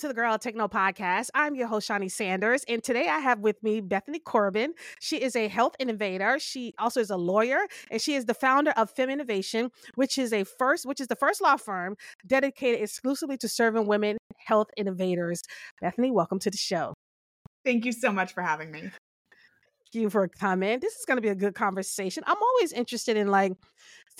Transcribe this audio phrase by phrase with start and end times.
[0.00, 1.28] to the Girl Techno podcast.
[1.34, 4.72] I'm your host, Shaunie Sanders, and today I have with me Bethany Corbin.
[4.98, 6.38] She is a health innovator.
[6.38, 10.44] She also is a lawyer, and she is the founder of FemInnovation, which is a
[10.44, 11.96] first, which is the first law firm
[12.26, 15.42] dedicated exclusively to serving women health innovators.
[15.82, 16.94] Bethany, welcome to the show.
[17.62, 18.80] Thank you so much for having me.
[18.80, 18.92] Thank
[19.92, 20.80] you for coming.
[20.80, 22.24] This is going to be a good conversation.
[22.26, 23.52] I'm always interested in like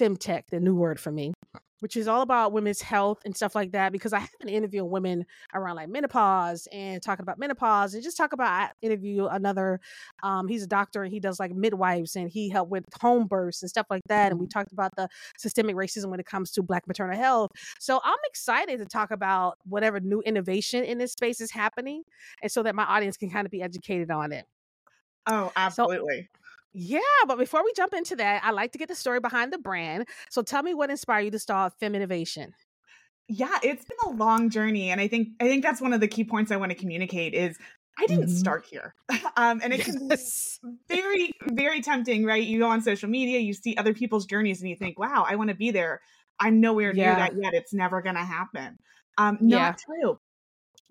[0.01, 1.33] femtech, the new word for me
[1.81, 3.93] which is all about women's health and stuff like that.
[3.93, 8.17] Because I have been interviewing women around like menopause and talking about menopause and just
[8.17, 8.49] talk about.
[8.49, 9.81] I interview another.
[10.23, 13.63] Um, he's a doctor and he does like midwives and he helped with home births
[13.63, 14.31] and stuff like that.
[14.31, 14.59] And we mm-hmm.
[14.59, 17.51] talked about the systemic racism when it comes to Black maternal health.
[17.79, 22.03] So I'm excited to talk about whatever new innovation in this space is happening,
[22.43, 24.45] and so that my audience can kind of be educated on it.
[25.27, 26.29] Oh, absolutely.
[26.33, 26.40] So,
[26.73, 29.59] yeah, but before we jump into that, I like to get the story behind the
[29.59, 30.07] brand.
[30.29, 32.53] So tell me what inspired you to start FemInnovation.
[33.29, 36.09] Yeah, it's been a long journey, and I think I think that's one of the
[36.09, 37.57] key points I want to communicate is
[37.99, 38.37] I didn't mm-hmm.
[38.37, 38.95] start here.
[39.37, 40.59] Um, and it can yes.
[40.63, 42.43] be very, very tempting, right?
[42.43, 45.37] You go on social media, you see other people's journeys, and you think, wow, I
[45.37, 46.01] want to be there.
[46.39, 47.07] I'm nowhere yeah.
[47.07, 47.55] near that yet.
[47.55, 48.79] It's never going to happen.
[49.17, 49.73] Um, not yeah.
[49.73, 50.19] true.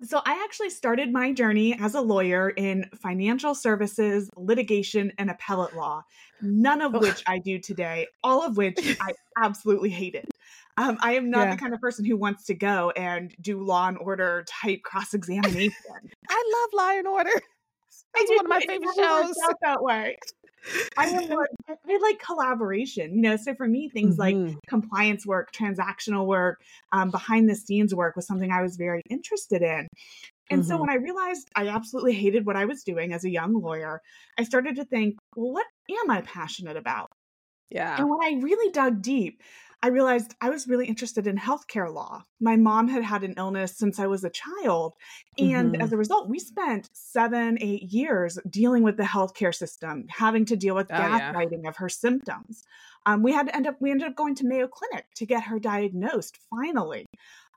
[0.02, 5.76] So, I actually started my journey as a lawyer in financial services, litigation, and appellate
[5.76, 6.02] law,
[6.40, 10.26] none of which I do today, all of which I absolutely hated.
[10.76, 11.54] Um, I am not yeah.
[11.54, 15.12] the kind of person who wants to go and do law and order type cross
[15.12, 15.72] examination.
[16.30, 17.30] I love Law and Order.
[18.14, 19.34] That's one of my favorite shows.
[19.44, 20.16] Out That way.
[20.96, 23.36] I am more, I like collaboration, you know.
[23.36, 24.46] So for me, things mm-hmm.
[24.46, 26.60] like compliance work, transactional work,
[26.92, 29.88] um, behind the scenes work was something I was very interested in.
[30.50, 30.68] And mm-hmm.
[30.68, 34.00] so when I realized I absolutely hated what I was doing as a young lawyer,
[34.38, 37.10] I started to think, well, what am I passionate about?
[37.70, 37.96] Yeah.
[37.98, 39.42] And when I really dug deep,
[39.82, 42.24] I realized I was really interested in healthcare law.
[42.38, 44.92] My mom had had an illness since I was a child.
[45.38, 45.80] And mm-hmm.
[45.80, 50.56] as a result, we spent seven, eight years dealing with the healthcare system, having to
[50.56, 51.70] deal with oh, gaslighting yeah.
[51.70, 52.62] of her symptoms.
[53.06, 55.44] Um, we had to end up, we ended up going to Mayo Clinic to get
[55.44, 57.06] her diagnosed finally.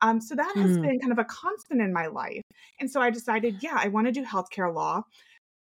[0.02, 0.82] Um, so that has mm.
[0.82, 2.42] been kind of a constant in my life.
[2.80, 5.04] And so I decided, yeah, I want to do healthcare law.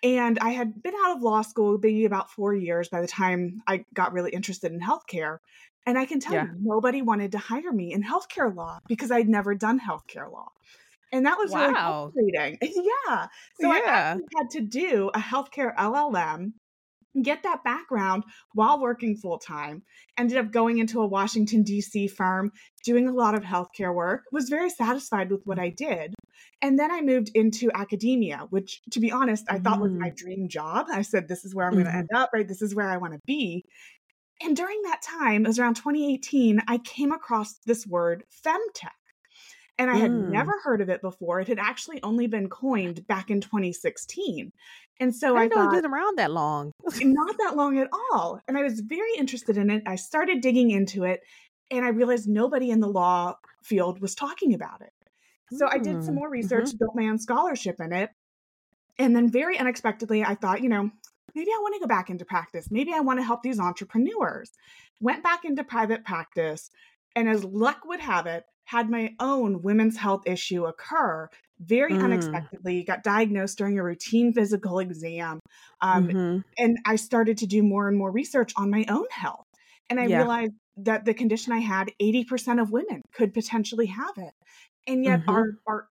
[0.03, 3.62] And I had been out of law school maybe about four years by the time
[3.66, 5.38] I got really interested in healthcare.
[5.87, 6.44] And I can tell yeah.
[6.44, 10.49] you, nobody wanted to hire me in healthcare law because I'd never done healthcare law.
[11.12, 12.12] And that was wow.
[12.15, 12.84] really frustrating.
[13.09, 13.27] yeah.
[13.60, 14.16] So yeah.
[14.16, 16.53] I had to do a healthcare LLM,
[17.22, 19.82] get that background while working full time.
[20.19, 22.09] Ended up going into a Washington, D.C.
[22.09, 22.53] firm,
[22.84, 26.15] doing a lot of healthcare work, was very satisfied with what I did.
[26.62, 29.65] And then I moved into academia, which, to be honest, I mm.
[29.65, 30.16] thought was my mm.
[30.16, 30.87] dream job.
[30.93, 31.82] I said, this is where I'm mm-hmm.
[31.82, 32.47] going to end up, right?
[32.47, 33.65] This is where I want to be.
[34.42, 39.00] And during that time, it was around 2018, I came across this word femtech.
[39.80, 40.28] And I had mm.
[40.28, 41.41] never heard of it before.
[41.41, 44.52] It had actually only been coined back in 2016.
[45.00, 46.72] And so I, I thought, it been around that long.
[47.00, 48.42] not that long at all.
[48.46, 49.82] And I was very interested in it.
[49.86, 51.22] I started digging into it
[51.70, 54.92] and I realized nobody in the law field was talking about it.
[55.56, 55.72] So mm.
[55.72, 56.76] I did some mm, more research, mm-hmm.
[56.76, 58.10] built my own scholarship in it.
[58.98, 60.91] And then very unexpectedly, I thought, you know,
[61.34, 62.68] maybe I want to go back into practice.
[62.70, 64.50] Maybe I want to help these entrepreneurs.
[65.00, 66.70] Went back into private practice,
[67.16, 72.04] and as luck would have it, had my own women's health issue occur very mm.
[72.04, 72.84] unexpectedly.
[72.84, 75.41] Got diagnosed during a routine physical exam.
[75.81, 76.38] Um, mm-hmm.
[76.56, 79.44] And I started to do more and more research on my own health.
[79.88, 80.19] And I yeah.
[80.19, 84.32] realized that the condition I had, 80% of women could potentially have it.
[84.86, 85.30] And yet mm-hmm.
[85.30, 85.88] our, our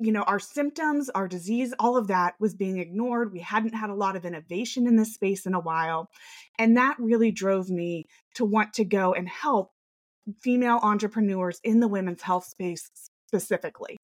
[0.00, 3.32] you know, our symptoms, our disease, all of that was being ignored.
[3.32, 6.08] We hadn't had a lot of innovation in this space in a while.
[6.58, 9.70] And that really drove me to want to go and help
[10.40, 12.90] female entrepreneurs in the women's health space
[13.26, 13.98] specifically.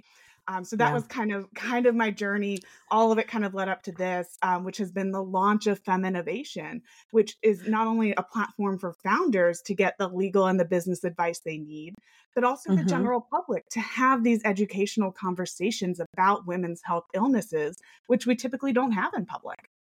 [0.47, 0.94] Um, so that yeah.
[0.94, 2.59] was kind of kind of my journey.
[2.91, 5.67] All of it kind of led up to this, um, which has been the launch
[5.67, 6.82] of FemInnovation,
[7.12, 11.03] which is not only a platform for founders to get the legal and the business
[11.03, 11.94] advice they need,
[12.35, 12.82] but also mm-hmm.
[12.82, 18.73] the general public to have these educational conversations about women's health illnesses, which we typically
[18.73, 19.70] don't have in public.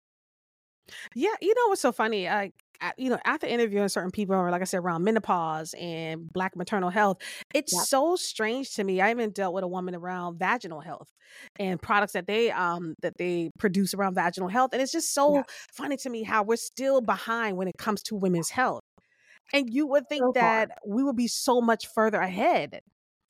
[1.14, 2.28] Yeah, you know what's so funny?
[2.28, 2.52] I
[2.96, 6.90] you know, after interviewing certain people, or like I said, around menopause and Black maternal
[6.90, 7.18] health,
[7.54, 7.82] it's yep.
[7.84, 9.00] so strange to me.
[9.00, 11.12] I even dealt with a woman around vaginal health
[11.58, 15.42] and products that they um that they produce around vaginal health, and it's just so
[15.72, 18.82] funny to me how we're still behind when it comes to women's health.
[19.52, 22.80] And you would think so that we would be so much further ahead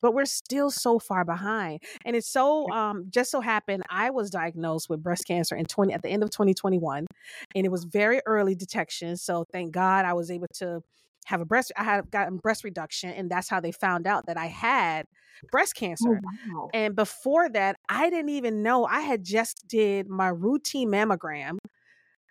[0.00, 1.81] but we're still so far behind.
[2.05, 5.93] And it's so um just so happened I was diagnosed with breast cancer in 20
[5.93, 7.06] at the end of 2021
[7.55, 9.17] and it was very early detection.
[9.17, 10.82] So thank God I was able to
[11.25, 14.37] have a breast I had gotten breast reduction and that's how they found out that
[14.37, 15.06] I had
[15.50, 16.20] breast oh, cancer.
[16.23, 16.69] Oh, wow.
[16.75, 21.56] And before that, I didn't even know I had just did my routine mammogram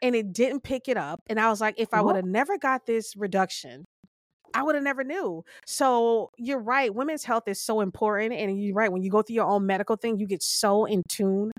[0.01, 2.57] and it didn't pick it up and I was like if I would have never
[2.57, 3.85] got this reduction,
[4.53, 5.43] I would have never knew.
[5.65, 6.93] So you're right.
[6.93, 8.33] Women's health is so important.
[8.33, 8.91] And you're right.
[8.91, 11.51] When you go through your own medical thing, you get so in tune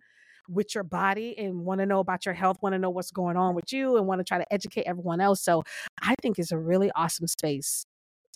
[0.49, 3.37] with your body and want to know about your health, want to know what's going
[3.37, 5.41] on with you, and want to try to educate everyone else.
[5.41, 5.65] So
[6.03, 7.87] I think it's a really awesome space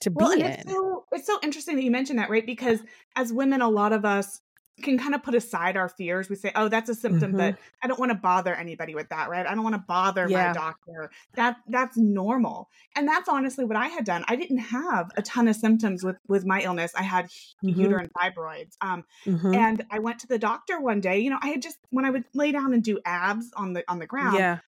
[0.00, 0.46] to well, be in.
[0.46, 2.46] It's so, it's so interesting that you mentioned that, right?
[2.46, 2.81] Because
[3.16, 4.40] as women, a lot of us
[4.83, 6.29] can kind of put aside our fears.
[6.29, 7.39] We say, "Oh, that's a symptom, mm-hmm.
[7.39, 9.47] but I don't want to bother anybody with that, right?
[9.47, 10.49] I don't want to bother yeah.
[10.49, 12.69] my doctor." That that's normal.
[12.97, 14.25] And that's honestly what I had done.
[14.29, 16.93] I didn't have a ton of symptoms with with my illness.
[16.97, 17.81] I had mm-hmm.
[17.81, 18.77] uterine fibroids.
[18.81, 19.55] Um mm-hmm.
[19.55, 22.11] and I went to the doctor one day, you know, I had just when I
[22.11, 24.59] would lay down and do abs on the on the ground, yeah.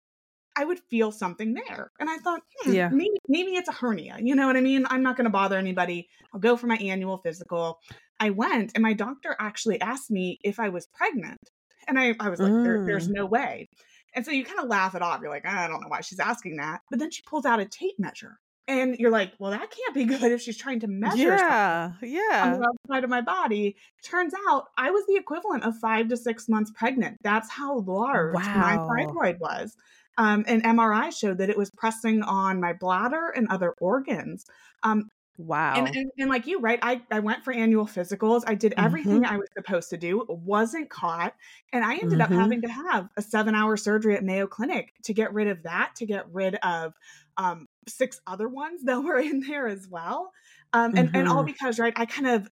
[0.57, 1.91] I would feel something there.
[2.01, 2.89] And I thought, hmm, yeah.
[2.89, 4.17] maybe maybe it's a hernia.
[4.21, 4.87] You know what I mean?
[4.89, 6.09] I'm not going to bother anybody.
[6.33, 7.81] I'll go for my annual physical.
[8.21, 11.41] I went and my doctor actually asked me if I was pregnant.
[11.89, 12.63] And I, I was like, mm.
[12.63, 13.15] there, there's mm.
[13.15, 13.69] no way.
[14.15, 15.21] And so you kind of laugh it off.
[15.21, 16.81] You're like, I don't know why she's asking that.
[16.91, 18.39] But then she pulls out a tape measure.
[18.69, 22.43] And you're like, well, that can't be good if she's trying to measure yeah, yeah.
[22.45, 23.77] on the outside of my body.
[24.05, 27.17] Turns out I was the equivalent of five to six months pregnant.
[27.23, 28.43] That's how large wow.
[28.61, 29.75] my fibroid was.
[30.19, 34.45] Um, and MRI showed that it was pressing on my bladder and other organs.
[34.83, 35.09] Um,
[35.41, 35.75] Wow.
[35.75, 36.79] And, and, and, like you, right?
[36.83, 38.43] I, I went for annual physicals.
[38.47, 39.33] I did everything mm-hmm.
[39.33, 41.35] I was supposed to do, wasn't caught.
[41.73, 42.21] And I ended mm-hmm.
[42.21, 45.63] up having to have a seven hour surgery at Mayo Clinic to get rid of
[45.63, 46.93] that, to get rid of
[47.39, 50.33] um, six other ones that were in there as well.
[50.75, 51.17] Um, and, mm-hmm.
[51.17, 51.47] and all mm-hmm.
[51.47, 52.51] because, right, I kind of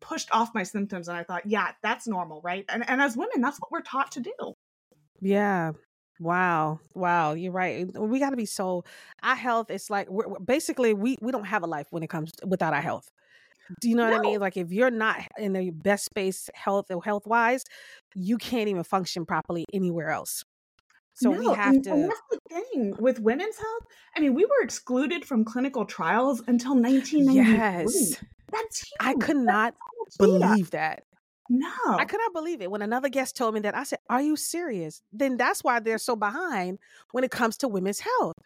[0.00, 2.64] pushed off my symptoms and I thought, yeah, that's normal, right?
[2.70, 4.54] And, and as women, that's what we're taught to do.
[5.20, 5.72] Yeah.
[6.22, 6.80] Wow.
[6.94, 7.32] Wow.
[7.32, 7.86] You're right.
[7.98, 8.84] We got to be so,
[9.22, 12.32] our health, it's like, we're, basically, we, we don't have a life when it comes
[12.46, 13.10] without our health.
[13.80, 14.12] Do you know no.
[14.12, 14.40] what I mean?
[14.40, 17.64] Like, if you're not in the best space health uh, or health wise,
[18.14, 20.44] you can't even function properly anywhere else.
[21.14, 21.90] So no, we have to.
[22.08, 23.86] that's the thing with women's health.
[24.16, 27.56] I mean, we were excluded from clinical trials until 1993.
[27.56, 28.16] Yes.
[28.50, 28.96] That's huge.
[29.00, 29.74] I could not
[30.18, 31.04] believe that.
[31.54, 31.68] No.
[31.86, 32.70] I could not believe it.
[32.70, 35.02] When another guest told me that, I said, Are you serious?
[35.12, 36.78] Then that's why they're so behind
[37.10, 38.36] when it comes to women's health.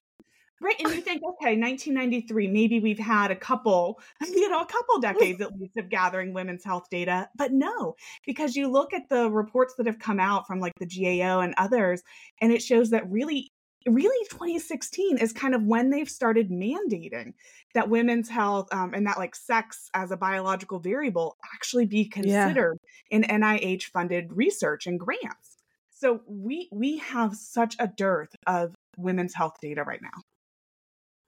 [0.61, 0.75] Right.
[0.81, 5.41] And you think, okay, 1993, maybe we've had a couple, you know, a couple decades
[5.41, 7.29] at least of gathering women's health data.
[7.37, 7.95] But no,
[8.27, 11.55] because you look at the reports that have come out from like the GAO and
[11.59, 12.03] others,
[12.41, 13.53] and it shows that really
[13.89, 17.33] really 2016 is kind of when they've started mandating
[17.77, 22.79] that women's health um, and that like sex as a biological variable actually be considered
[23.11, 23.17] yeah.
[23.17, 25.59] in nih funded research and grants
[25.91, 30.23] so we we have such a dearth of women's health data right now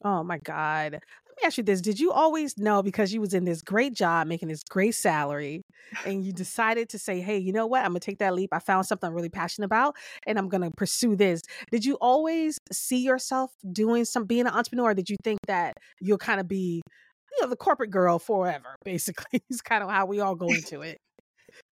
[0.05, 1.01] Oh my God.
[1.41, 1.81] Me ask you this.
[1.81, 5.63] Did you always know because you was in this great job, making this great salary,
[6.05, 7.85] and you decided to say, hey, you know what?
[7.85, 8.51] I'm gonna take that leap.
[8.53, 9.95] I found something I'm really passionate about
[10.27, 11.43] and I'm gonna pursue this.
[11.71, 14.95] Did you always see yourself doing some being an entrepreneur?
[14.95, 16.83] did you think that you'll kind of be,
[17.31, 19.41] you know, the corporate girl forever, basically?
[19.49, 20.99] is kind of how we all go into it.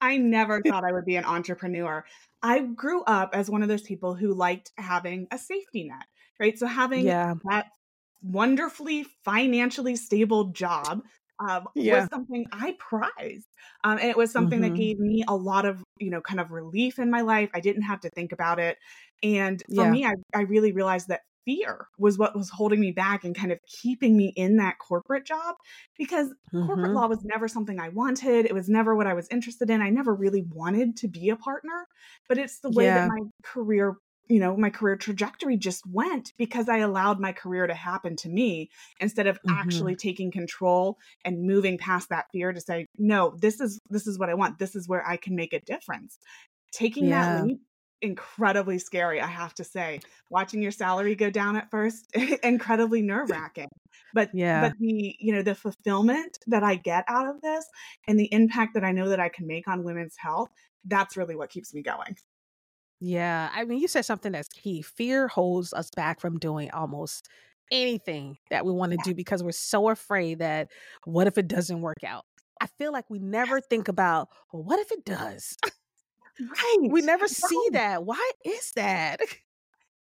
[0.00, 2.04] I never thought I would be an entrepreneur.
[2.42, 6.06] I grew up as one of those people who liked having a safety net,
[6.38, 6.56] right?
[6.58, 7.34] So having yeah.
[7.50, 7.66] that
[8.30, 11.02] wonderfully financially stable job
[11.38, 12.00] um, yeah.
[12.00, 13.48] was something I prized.
[13.84, 14.74] Um, and it was something mm-hmm.
[14.74, 17.50] that gave me a lot of, you know, kind of relief in my life.
[17.54, 18.78] I didn't have to think about it.
[19.22, 19.90] And for yeah.
[19.90, 23.52] me, I, I really realized that fear was what was holding me back and kind
[23.52, 25.54] of keeping me in that corporate job
[25.96, 26.66] because mm-hmm.
[26.66, 28.46] corporate law was never something I wanted.
[28.46, 29.80] It was never what I was interested in.
[29.80, 31.86] I never really wanted to be a partner,
[32.28, 33.06] but it's the way yeah.
[33.06, 33.96] that my career
[34.28, 38.28] you know my career trajectory just went because i allowed my career to happen to
[38.28, 38.68] me
[39.00, 39.58] instead of mm-hmm.
[39.58, 44.18] actually taking control and moving past that fear to say no this is this is
[44.18, 44.58] what i want.
[44.58, 46.18] This is where i can make a difference.
[46.72, 47.36] Taking yeah.
[47.36, 47.60] that leap
[48.02, 50.00] incredibly scary i have to say.
[50.30, 53.68] Watching your salary go down at first incredibly nerve-wracking.
[54.12, 54.68] But yeah.
[54.68, 57.66] but the you know the fulfillment that i get out of this
[58.06, 60.50] and the impact that i know that i can make on women's health
[60.84, 62.16] that's really what keeps me going
[63.00, 64.82] yeah, I mean, you said something that's key.
[64.82, 67.28] Fear holds us back from doing almost
[67.70, 70.68] anything that we want to do because we're so afraid that
[71.04, 72.24] what if it doesn't work out?
[72.60, 75.56] I feel like we never think about, well, what if it does?
[76.38, 76.90] Right.
[76.90, 78.04] we never see that.
[78.04, 79.20] Why is that?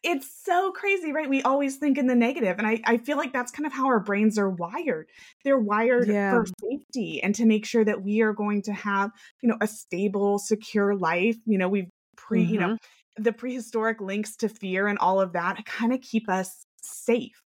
[0.06, 1.30] It's so crazy, right?
[1.30, 3.86] We always think in the negative, And I, I feel like that's kind of how
[3.86, 5.08] our brains are wired.
[5.46, 6.32] They're wired Yeah.
[6.32, 9.68] for safety and to make sure that we are going to have, you know, a
[9.68, 11.38] stable, secure life.
[11.46, 12.78] You know, we've pre, you know,
[13.18, 17.42] the prehistoric links to fear and all of that kind of keep us safe.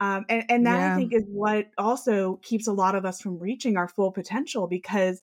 [0.00, 0.92] Um, and, and that Yeah.
[0.92, 4.68] I think is what also keeps a lot of us from reaching our full potential
[4.68, 5.20] because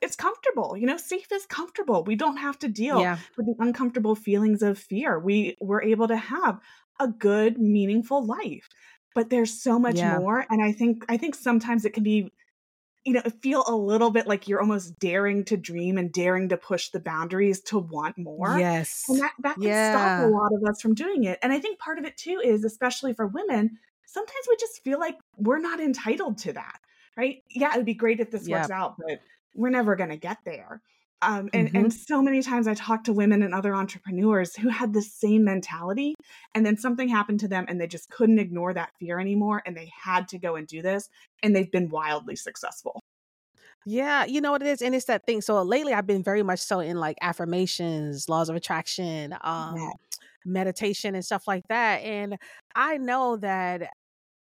[0.00, 0.76] it's comfortable.
[0.76, 2.04] You know, safe is comfortable.
[2.04, 3.18] We don't have to deal Yeah.
[3.36, 5.18] with the uncomfortable feelings of fear.
[5.18, 6.60] We we're able to have
[7.00, 8.68] a good, meaningful life.
[9.14, 10.18] But there's so much Yeah.
[10.18, 10.46] more.
[10.50, 12.30] And I think I think sometimes it can be,
[13.08, 16.58] you know, feel a little bit like you're almost daring to dream and daring to
[16.58, 18.58] push the boundaries to want more.
[18.58, 19.04] Yes.
[19.08, 19.92] And that, that can Yeah.
[19.92, 21.38] stop a lot of us from doing it.
[21.40, 25.00] And I think part of it too is, especially for women, sometimes we just feel
[25.00, 26.80] like we're not entitled to that,
[27.16, 27.42] right?
[27.48, 29.20] Yeah, it'd be great if this works out, but
[29.54, 30.82] we're never going to get there.
[31.20, 31.74] Um, and, Mm-hmm.
[31.74, 35.44] and so many times I talk to women and other entrepreneurs who had the same
[35.44, 36.14] mentality,
[36.54, 39.76] and then something happened to them and they just couldn't ignore that fear anymore, and
[39.76, 41.08] they had to go and do this,
[41.42, 43.00] and they've been wildly successful.
[43.84, 45.40] Yeah, you know what it is, and it's that thing.
[45.40, 49.92] So lately, I've been very much so in like affirmations, laws of attraction, um, Yeah.
[50.44, 51.98] meditation, and stuff like that.
[52.02, 52.38] And
[52.74, 53.90] I know that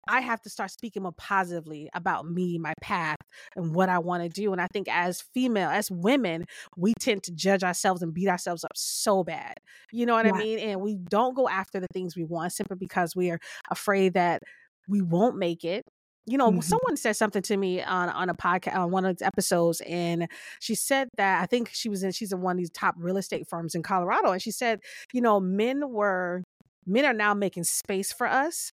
[0.08, 3.18] I have to start speaking more positively about me, my path,
[3.56, 4.52] and what I want to do.
[4.52, 6.46] And I think as female, as women,
[6.76, 9.56] we tend to judge ourselves and beat ourselves up so bad.
[9.92, 10.60] You know what I mean?
[10.60, 13.40] And we don't go after the things we want simply because we are
[13.72, 14.42] afraid that
[14.88, 15.86] we won't make it.
[16.26, 16.64] You know, Mhm.
[16.64, 20.30] someone said something to me on on a podcast on one of the episodes, and
[20.60, 23.18] she said that I think she was in she's in one of these top real
[23.18, 24.80] estate firms in Colorado, and she said,
[25.12, 26.44] you know, men were
[26.86, 28.72] men are now making space for us.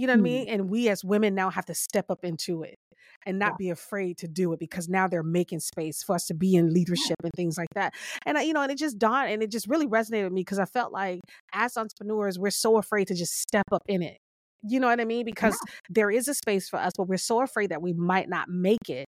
[0.00, 0.22] You know what I Mm.
[0.22, 0.48] mean?
[0.48, 2.76] And we as women now have to step up into it
[3.26, 3.56] and not Yeah.
[3.58, 6.72] be afraid to do it because now they're making space for us to be in
[6.72, 7.92] leadership and things like that.
[8.24, 10.40] And I, you know, and it just dawned and it just really resonated with me
[10.40, 11.20] because I felt like
[11.52, 14.16] as entrepreneurs, we're so afraid to just step up in it.
[14.62, 15.26] You know what I mean?
[15.26, 15.58] Because
[15.90, 18.88] there is a space for us, but we're so afraid that we might not make
[18.88, 19.04] it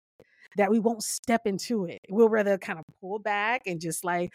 [0.56, 2.00] that we won't step into it.
[2.10, 4.30] We'll rather kind of pull back and just like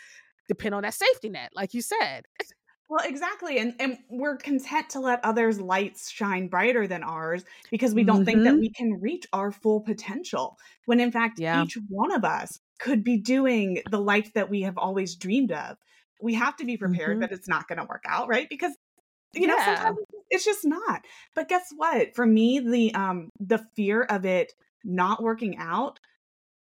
[0.47, 2.23] depend on that safety net, like you said.
[2.89, 3.57] Well, exactly.
[3.57, 8.23] And and we're content to let others' lights shine brighter than ours because we don't
[8.23, 8.59] think that Mhm.
[8.59, 10.57] we can reach our full potential.
[10.85, 11.65] When in fact, Yeah.
[11.65, 15.77] each one of us could be doing the life that we have always dreamed of.
[16.21, 17.21] We have to be prepared Mhm.
[17.21, 18.47] that it's not going to work out, right?
[18.49, 18.77] Because
[19.33, 19.97] you know, sometimes
[20.31, 21.05] it's just not.
[21.35, 22.15] But guess what?
[22.15, 25.99] For me, the um the fear of it not working out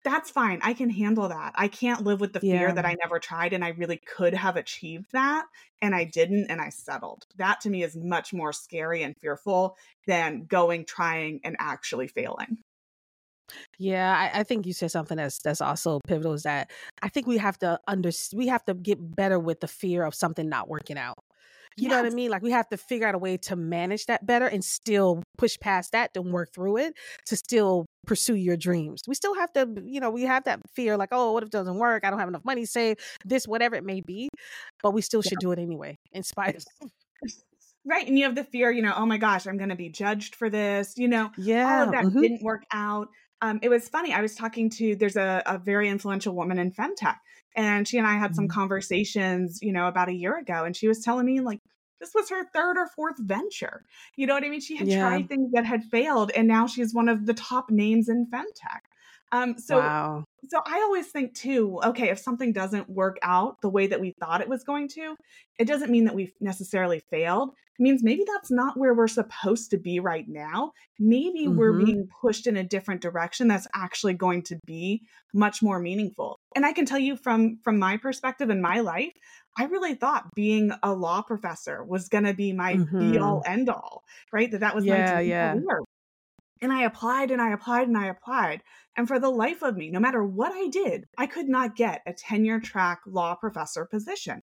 [0.04, 0.60] that's fine.
[0.62, 1.54] I can handle that.
[1.56, 2.74] I can't live with the fear Yeah.
[2.74, 5.46] that I never tried and I really could have achieved that
[5.82, 7.26] and I didn't and I settled.
[7.38, 12.58] That to me is much more scary and fearful than going, trying, and actually failing.
[13.78, 16.34] Yeah, I, I think you said something that's that's also pivotal.
[16.34, 19.68] Is that I think we have to under we have to get better with the
[19.68, 21.18] fear of something not working out.
[21.77, 22.30] You know what I mean?
[22.30, 25.58] Like we have to figure out a way to manage that better and still push
[25.60, 26.94] past that and work through it
[27.27, 29.01] to still pursue your dreams.
[29.08, 31.51] We still have to, you know, we have that fear like, oh, what if it
[31.51, 32.06] doesn't work?
[32.06, 34.30] I don't have enough money saved, this, whatever it may be.
[34.82, 36.63] But we still should do it anyway, in spite of
[37.86, 38.08] Right.
[38.08, 40.36] And you have the fear, you know, oh my gosh, I'm going to be judged
[40.36, 40.94] for this.
[40.98, 41.80] You know, Yeah.
[41.80, 42.22] all of that mhm.
[42.22, 43.10] didn't work out.
[43.42, 44.13] Um, it was funny.
[44.13, 47.18] I was talking to there's a, a very influential woman in femtech,
[47.56, 48.48] and she and I had some Mhm.
[48.48, 51.60] conversations, you know, about a year ago, and she was telling me like
[52.00, 53.86] this was her third or fourth venture.
[54.16, 54.62] You know what I mean?
[54.62, 54.90] She had Yeah.
[54.90, 58.82] tried things that had failed, and now she's one of the top names in femtech.
[59.32, 60.26] Um, so wow.
[60.46, 64.14] so I always think too, okay, if something doesn't work out the way that we
[64.20, 65.16] thought it was going to,
[65.58, 67.52] it doesn't mean that we've necessarily failed.
[67.80, 70.74] It means maybe that's not where we're supposed to be right now.
[71.00, 71.86] Maybe we're Mhm.
[71.86, 75.01] being pushed in a different direction that's actually going to be
[75.34, 76.38] much more meaningful.
[76.56, 79.12] And I can tell you from from my perspective in my life,
[79.58, 83.70] I really thought being a law professor was going to be my be all end
[83.70, 84.51] all, right?
[84.51, 85.53] That that was my Yeah, dream yeah.
[85.53, 85.80] career.
[86.62, 88.63] And I applied and I applied and I applied.
[88.96, 92.04] And for the life of me, no matter what I did, I could not get
[92.06, 94.44] a tenure track law professor position.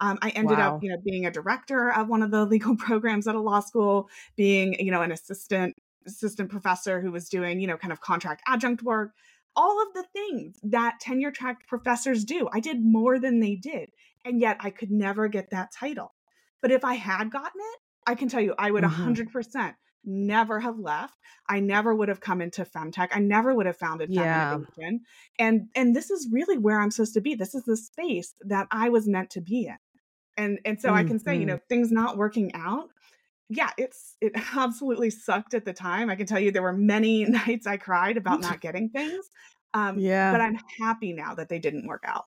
[0.00, 0.60] Um, I ended Wow.
[0.60, 3.60] up, you know, being a director of one of the legal programs at a law
[3.60, 5.76] school, being, you know, an assistant
[6.06, 9.12] assistant professor who was doing, you know, kind of contract adjunct work,
[9.56, 12.48] all of the things that tenure track professors do.
[12.52, 13.90] I did more than they did,
[14.24, 16.14] and yet I could never get that title.
[16.62, 19.18] But if I had gotten it, I can tell you, I would Mhm.
[19.24, 21.18] 100% never have left.
[21.48, 23.08] I never would have come into femtech.
[23.12, 24.58] I never would have founded Yeah.
[25.38, 27.34] And and this is really where I'm supposed to be.
[27.34, 29.76] This is the space that I was meant to be in.
[30.36, 31.46] And and so I can say, you Mhm.
[31.46, 32.90] know, things not working out,
[33.50, 36.10] yeah, it's it absolutely sucked at the time.
[36.10, 39.26] I can tell you there were many nights I cried about not getting things.
[39.74, 40.32] Um, Yeah.
[40.32, 42.26] but I'm happy now that they didn't work out.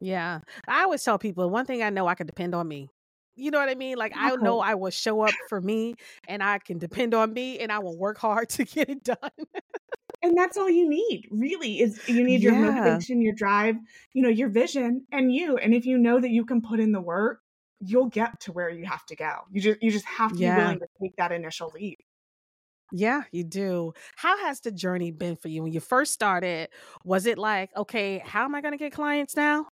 [0.00, 0.40] Yeah.
[0.68, 2.90] I always tell people one thing I know I can depend on me.
[3.36, 3.96] You know what I mean?
[3.98, 4.36] Like I uh-huh.
[4.36, 5.94] know I will show up for me
[6.26, 9.16] and I can depend on me and I will work hard to get it done.
[10.22, 12.60] And that's all you need, really, is you need your Yeah.
[12.60, 13.76] motivation, your drive,
[14.12, 15.56] you know, your vision, and you.
[15.58, 17.42] And if you know that you can put in the work,
[17.80, 19.32] you'll get to where you have to go.
[19.50, 22.00] You just you just have to be willing to take that initial leap.
[22.92, 23.92] Yeah, you do.
[24.16, 26.68] How has the journey been for you when you first started?
[27.04, 29.66] Was it like, okay, how am I going to get clients now?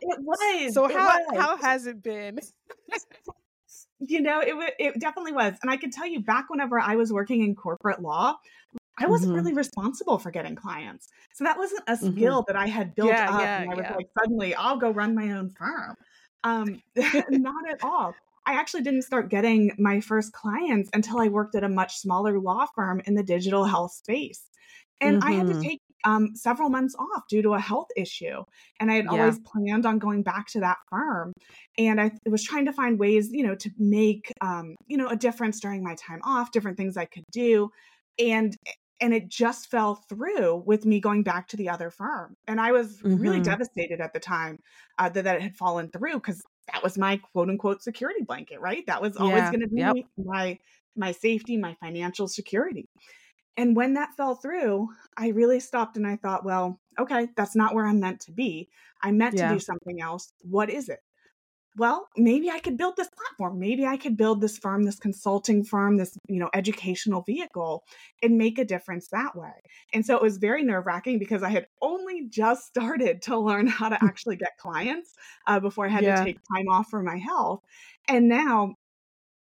[0.00, 0.74] It was.
[0.74, 1.36] So it how was.
[1.36, 2.38] how has it been?
[4.00, 5.54] you know, it it definitely was.
[5.62, 8.36] And I can tell you, back whenever I was working in corporate law,
[8.98, 9.34] I wasn't Mhm.
[9.34, 11.08] really responsible for getting clients.
[11.34, 12.04] So that wasn't a Mhm.
[12.14, 13.32] skill that I had built Yeah, up.
[13.40, 13.96] yeah, and I was yeah.
[13.96, 15.96] like, suddenly, I'll go run my own firm.
[16.44, 16.82] Um,
[17.30, 18.18] not at all.
[18.46, 22.38] I actually didn't start getting my first clients until I worked at a much smaller
[22.40, 24.48] law firm in the digital health space.
[25.00, 25.62] And I had to Mhm.
[25.62, 28.42] take um, several months off due to a health issue.
[28.80, 29.08] And I had Yeah.
[29.08, 31.32] always planned on going back to that firm.
[31.78, 35.16] And I was trying to find ways, you know, to make, um, you know, a
[35.16, 37.70] difference during my time off, different things I could do.
[38.18, 38.56] And
[39.00, 42.34] and it just fell through with me going back to the other firm.
[42.46, 43.40] And I was really Mhm.
[43.40, 44.58] devastated at the time
[44.98, 46.40] uh, that, that it had fallen through because
[46.72, 48.84] that was my quote unquote security blanket, right?
[48.86, 49.50] That was always Yeah.
[49.50, 50.06] going to be Yep.
[50.16, 50.58] my
[50.96, 52.86] my safety, my financial security.
[53.56, 57.74] And when that fell through, I really stopped and I thought, well, okay, that's not
[57.74, 58.68] where I'm meant to be.
[59.02, 59.38] I'm meant Yeah.
[59.38, 60.32] to do something else.
[60.42, 61.00] What is it?
[61.76, 63.58] Well, maybe I could build this platform.
[63.58, 67.84] Maybe I could build this firm, this consulting firm, this, you know, educational vehicle
[68.22, 69.54] and make a difference that way.
[69.92, 73.88] And so it was very nerve-wracking because I had only just started to learn how
[73.88, 75.14] to actually get clients
[75.48, 76.16] uh, before I had Yeah.
[76.16, 77.64] to take time off for my health.
[78.06, 78.76] And now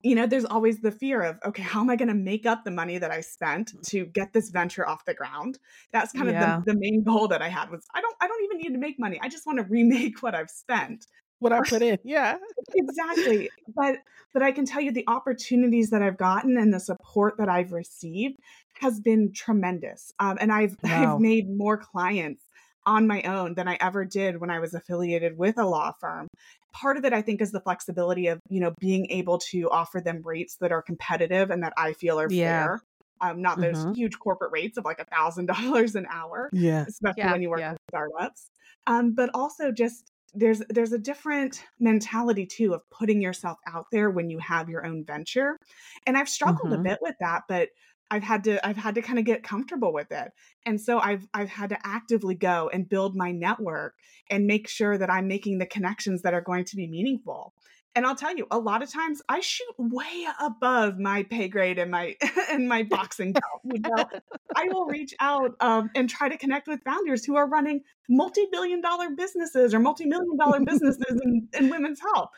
[0.03, 2.65] you know, there's always the fear of, okay, how am I going to make up
[2.65, 5.59] the money that I spent to get this venture off the ground?
[5.93, 6.59] That's kind Yeah.
[6.59, 8.73] of the, the main goal that I had was I don't I don't even need
[8.73, 9.19] to make money.
[9.23, 11.07] I just want to remake what I've spent.
[11.39, 11.99] What I put in.
[12.05, 12.37] Yeah.
[12.75, 13.51] Exactly.
[13.75, 13.97] but
[14.33, 17.73] but I can tell you the opportunities that I've gotten and the support that I've
[17.73, 18.37] received
[18.81, 20.13] has been tremendous.
[20.19, 21.15] Um, and I've Wow.
[21.17, 22.45] I've made more clients
[22.85, 26.27] on my own than I ever did when I was affiliated with a law firm.
[26.73, 30.01] Part of it, I think, is the flexibility of you know being able to offer
[30.01, 32.69] them rates that are competitive and that I feel are Yeah.
[32.71, 32.81] fair.
[33.21, 33.95] Um, not those Mhm.
[33.95, 36.87] huge corporate rates of like a thousand dollars an hour Yeah.
[36.89, 37.71] especially Yeah, when you work yeah.
[37.71, 38.51] with startups.
[38.89, 44.11] Um, but also just there's there's a different mentality too of putting yourself out there
[44.11, 45.59] when you have your own venture.
[46.07, 46.85] And I've struggled a Mhm.
[46.85, 47.69] bit with that, but
[48.11, 50.33] I've had to I've had to kind of get comfortable with it.
[50.67, 53.95] And so I've I've had to actively go and build my network
[54.31, 57.55] and make sure that I'm making the connections that are going to be meaningful.
[57.95, 61.79] And I'll tell you, a lot of times I shoot way above my pay grade
[61.79, 62.17] and my
[62.51, 63.61] and my boxing belt.
[63.65, 64.07] You know,
[64.55, 68.81] I will reach out um, and try to connect with founders who are running multi-billion
[68.81, 72.31] dollar businesses or multi-million dollar businesses in, in women's health.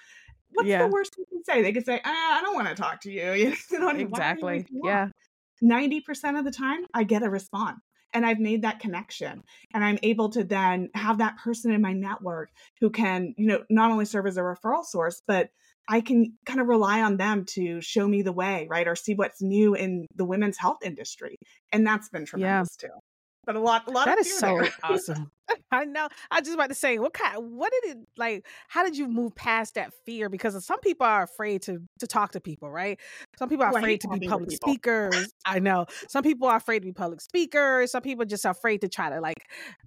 [0.55, 0.87] What's Yeah.
[0.87, 1.63] the worst you can say?
[1.63, 3.99] They could say, ah, "I don't want to talk to you." You know what I
[3.99, 4.09] mean?
[4.09, 4.67] Exactly.
[4.85, 5.09] Yeah.
[5.63, 7.81] 90% of the time I get a response
[8.13, 9.43] and I've made that connection
[9.75, 13.65] and I'm able to then have that person in my network who can, you know,
[13.71, 15.51] not only serve as a referral source, but
[15.89, 18.89] I can kind of rely on them to show me the way, right?
[18.89, 21.37] Or see what's new in the women's health industry.
[21.73, 22.89] And that's been tremendous too.
[23.47, 25.31] But a lot, a lot That of is so awesome.
[25.71, 26.09] I know.
[26.31, 27.37] I was just about to say, what kind?
[27.57, 28.47] What did it like?
[28.69, 30.29] How did you move past that fear?
[30.31, 32.99] Because some people are afraid to to talk to people, right?
[33.39, 35.33] Some people are Oh, I hate afraid to be public speakers.
[35.45, 35.87] I know.
[36.09, 37.91] Some people are afraid to be public speakers.
[37.91, 39.37] Some people just afraid to try to like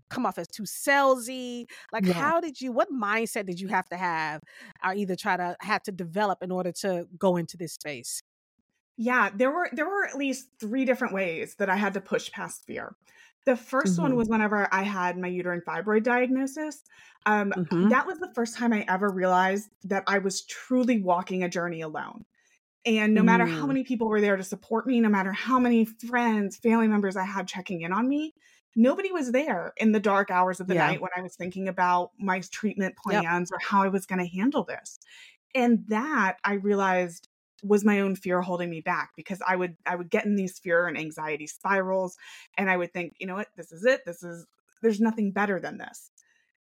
[0.09, 1.65] come off as too salesy.
[1.91, 2.13] Like, Yeah.
[2.13, 2.71] how did you?
[2.71, 4.41] What mindset did you have to have,
[4.85, 8.21] or either try to have to develop in order to go into this space?
[8.97, 12.31] Yeah, there were there were at least three different ways that I had to push
[12.31, 12.95] past fear.
[13.47, 14.17] The 1st one Mhm.
[14.17, 16.83] was whenever I had my uterine fibroid diagnosis.
[17.27, 17.87] Um, Mhm.
[17.89, 21.81] That was the first time I ever realized that I was truly walking a journey
[21.81, 22.25] alone.
[22.85, 23.67] And no matter how Mm.
[23.67, 27.25] many people were there to support me, no matter how many friends, family members I
[27.25, 28.35] had checking in on me,
[28.75, 30.75] nobody was there in the dark hours of the Yeah.
[30.75, 33.25] night when I was thinking about my treatment Yep.
[33.25, 34.99] plans or how I was going to handle this.
[35.55, 37.26] And that I realized
[37.63, 40.59] was my own fear holding me back because I would I would get in these
[40.59, 42.17] fear and anxiety spirals
[42.57, 44.01] and I would think, you know what, this is it.
[44.05, 44.45] This is
[44.81, 46.11] there's nothing better than this.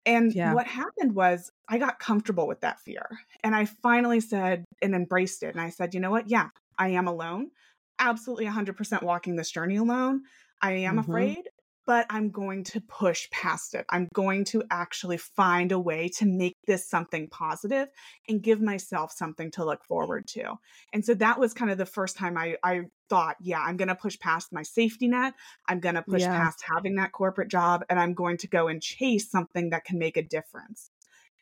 [0.05, 0.43] And Yeah.
[0.43, 3.07] what happened was I got comfortable with that fear.
[3.43, 5.49] And I finally said and embraced it.
[5.55, 6.29] And I said, you know what?
[6.29, 7.51] Yeah, I am alone.
[7.99, 10.23] Absolutely 100% walking this journey alone.
[10.61, 10.99] I am Mhm.
[10.99, 11.49] afraid,
[11.85, 13.85] but I'm going to push past it.
[13.89, 17.89] I'm going to actually find a way to make this something positive
[18.27, 20.55] and give myself something to look forward to.
[20.93, 23.87] And so that was kind of the first time I, I thought, yeah, I'm going
[23.87, 25.33] to push past my safety net.
[25.67, 26.37] I'm going to push yeah.
[26.37, 29.99] past having that corporate job and I'm going to go and chase something that can
[29.99, 30.89] make a difference.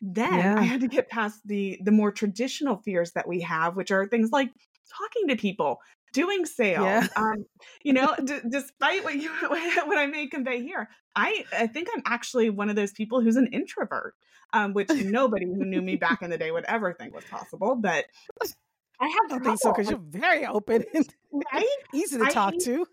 [0.00, 0.58] Then yeah.
[0.58, 4.06] I had to get past the the more traditional fears that we have, which are
[4.06, 4.50] things like
[4.98, 5.78] talking to people,
[6.14, 6.84] doing sales.
[6.86, 7.06] Yeah.
[7.16, 7.44] Um,
[7.82, 12.02] you know, d- despite what you what I may convey here, I I think I'm
[12.06, 14.14] actually one of those people who's an introvert,
[14.54, 17.76] um, which nobody who knew me back in the day would ever think was possible.
[17.76, 18.06] But
[19.00, 21.06] I have I think so because you're very open, and
[21.52, 21.66] right?
[21.92, 22.86] Easy to I talk hate, to.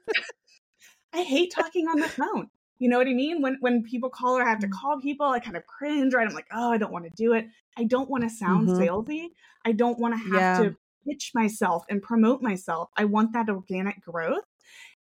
[1.13, 2.49] I hate talking on the phone.
[2.79, 3.43] You know what I mean?
[3.43, 4.71] When when people call or I have to mm.
[4.71, 6.27] call people, I kind of cringe, right?
[6.27, 7.45] I'm like, oh, I don't want to do it.
[7.77, 8.81] I don't want to sound mm-hmm.
[8.81, 9.27] salesy.
[9.63, 10.63] I don't want to have yeah.
[10.63, 10.75] to
[11.07, 12.89] pitch myself and promote myself.
[12.97, 14.43] I want that organic growth.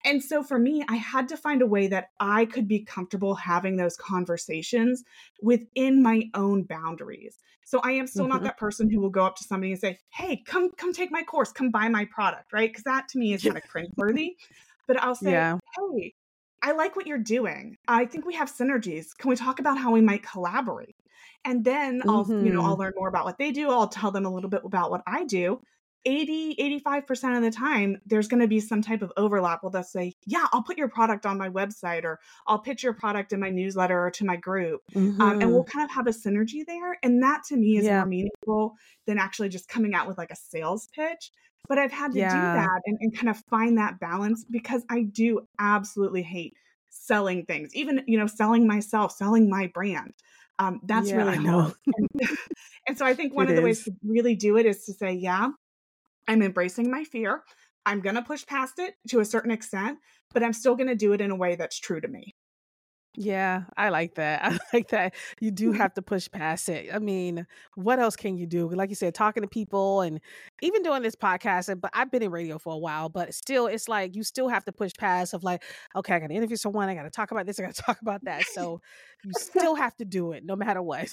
[0.05, 3.35] And so for me, I had to find a way that I could be comfortable
[3.35, 5.03] having those conversations
[5.41, 7.38] within my own boundaries.
[7.65, 8.33] So I am still mm-hmm.
[8.33, 11.12] not that person who will go up to somebody and say, "Hey, come come take
[11.12, 12.69] my course, come buy my product," right?
[12.69, 14.35] Because that to me is kind of cringeworthy.
[14.88, 15.57] But I'll say, yeah.
[15.77, 16.15] "Hey,
[16.63, 17.77] I like what you're doing.
[17.88, 19.15] I think we have synergies.
[19.15, 20.95] Can we talk about how we might collaborate?"
[21.45, 22.45] And then I'll, mm-hmm.
[22.45, 22.81] you know, I'll mm-hmm.
[22.81, 23.69] learn more about what they do.
[23.69, 25.62] I'll tell them a little bit about what I do.
[26.05, 29.83] 80 85% of the time there's going to be some type of overlap well they'll
[29.83, 33.39] say yeah i'll put your product on my website or i'll pitch your product in
[33.39, 35.21] my newsletter or to my group mm-hmm.
[35.21, 35.77] um, and we'll mm-hmm.
[35.77, 37.97] kind of have a synergy there and that to me is yeah.
[37.97, 38.75] more meaningful
[39.07, 41.31] than actually just coming out with like a sales pitch
[41.67, 42.29] but i've had to yeah.
[42.29, 46.53] do that and, and kind of find that balance because i do absolutely hate
[46.89, 50.13] selling things even you know selling myself selling my brand
[50.59, 51.73] um, that's yeah, really hard.
[51.85, 52.29] and,
[52.85, 53.65] and, so I think one it of the is.
[53.65, 55.47] ways to really do it is to say, yeah,
[56.29, 57.43] I'm embracing my fear.
[57.85, 59.97] I'm going to push past it to a certain extent,
[60.31, 62.35] but I'm still going to do it in a way that's true to me.
[63.15, 64.43] Yeah, I like that.
[64.43, 65.15] I like that.
[65.39, 66.93] You do have to push past it.
[66.93, 68.69] I mean, what else can you do?
[68.69, 70.21] Like you said, talking to people and
[70.61, 71.81] even doing this podcast.
[71.81, 74.63] But I've been in radio for a while, but still, it's like you still have
[74.65, 75.63] to push past of like,
[75.95, 76.89] okay, I got to interview someone.
[76.89, 77.59] I got to talk about this.
[77.59, 78.43] I got to talk about that.
[78.53, 78.81] So
[79.23, 81.11] you still have to do it no matter what,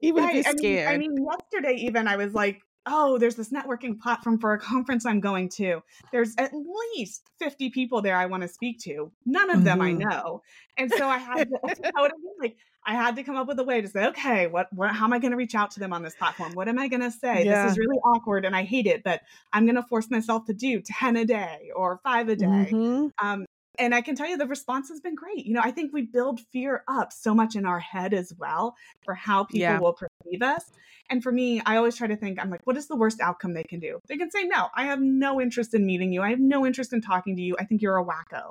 [0.00, 0.34] even right.
[0.34, 0.88] if you're scared.
[0.88, 4.52] I mean, I mean, yesterday even I was like, oh, there's this networking platform for
[4.52, 5.82] a conference I'm going to.
[6.12, 6.52] There's at
[6.94, 9.10] least 50 people there I want to speak to.
[9.24, 10.08] None of them mm-hmm.
[10.08, 10.42] I know.
[10.78, 12.34] And so I had to, you know I mean?
[12.40, 15.04] Like I had to come up with a way to say, okay, what, what how
[15.04, 16.52] am I going to reach out to them on this platform?
[16.52, 17.44] What am I going to say?
[17.44, 17.64] Yeah.
[17.64, 19.22] This is really awkward and I hate it, but
[19.52, 22.46] I'm going to force myself to do 10 a day or five a day.
[22.46, 23.06] Mm-hmm.
[23.26, 23.46] Um,
[23.78, 25.46] and I can tell you the response has been great.
[25.46, 28.76] You know, I think we build fear up so much in our head as well
[29.04, 29.78] for how people yeah.
[29.78, 30.64] will perceive us.
[31.08, 33.54] And for me, I always try to think, I'm like, what is the worst outcome
[33.54, 34.00] they can do?
[34.08, 36.22] They can say, no, I have no interest in meeting you.
[36.22, 37.56] I have no interest in talking to you.
[37.58, 38.50] I think you're a wacko.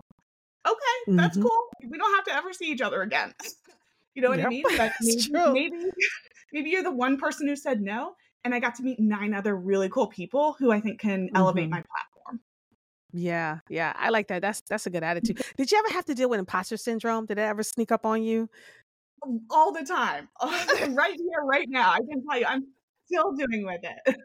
[0.66, 0.76] Okay,
[1.08, 1.16] mm-hmm.
[1.18, 1.68] that's cool.
[1.88, 3.34] We don't have to ever see each other again.
[4.16, 4.64] you know what yep, I mean?
[4.78, 5.92] But maybe, maybe,
[6.54, 8.16] maybe you're the one person who said no.
[8.44, 11.36] And I got to meet nine other really cool people who I think can mm-hmm.
[11.36, 12.42] elevate my platform.
[13.18, 14.42] Yeah, yeah, I like that.
[14.42, 15.42] That's that's a good attitude.
[15.58, 17.26] Did you ever have to deal with imposter syndrome?
[17.26, 18.50] Did it ever sneak up on you?
[19.50, 20.28] all the time,
[20.96, 21.92] right here, right now.
[21.92, 22.68] I can tell you, I'm
[23.06, 24.16] still doing with it.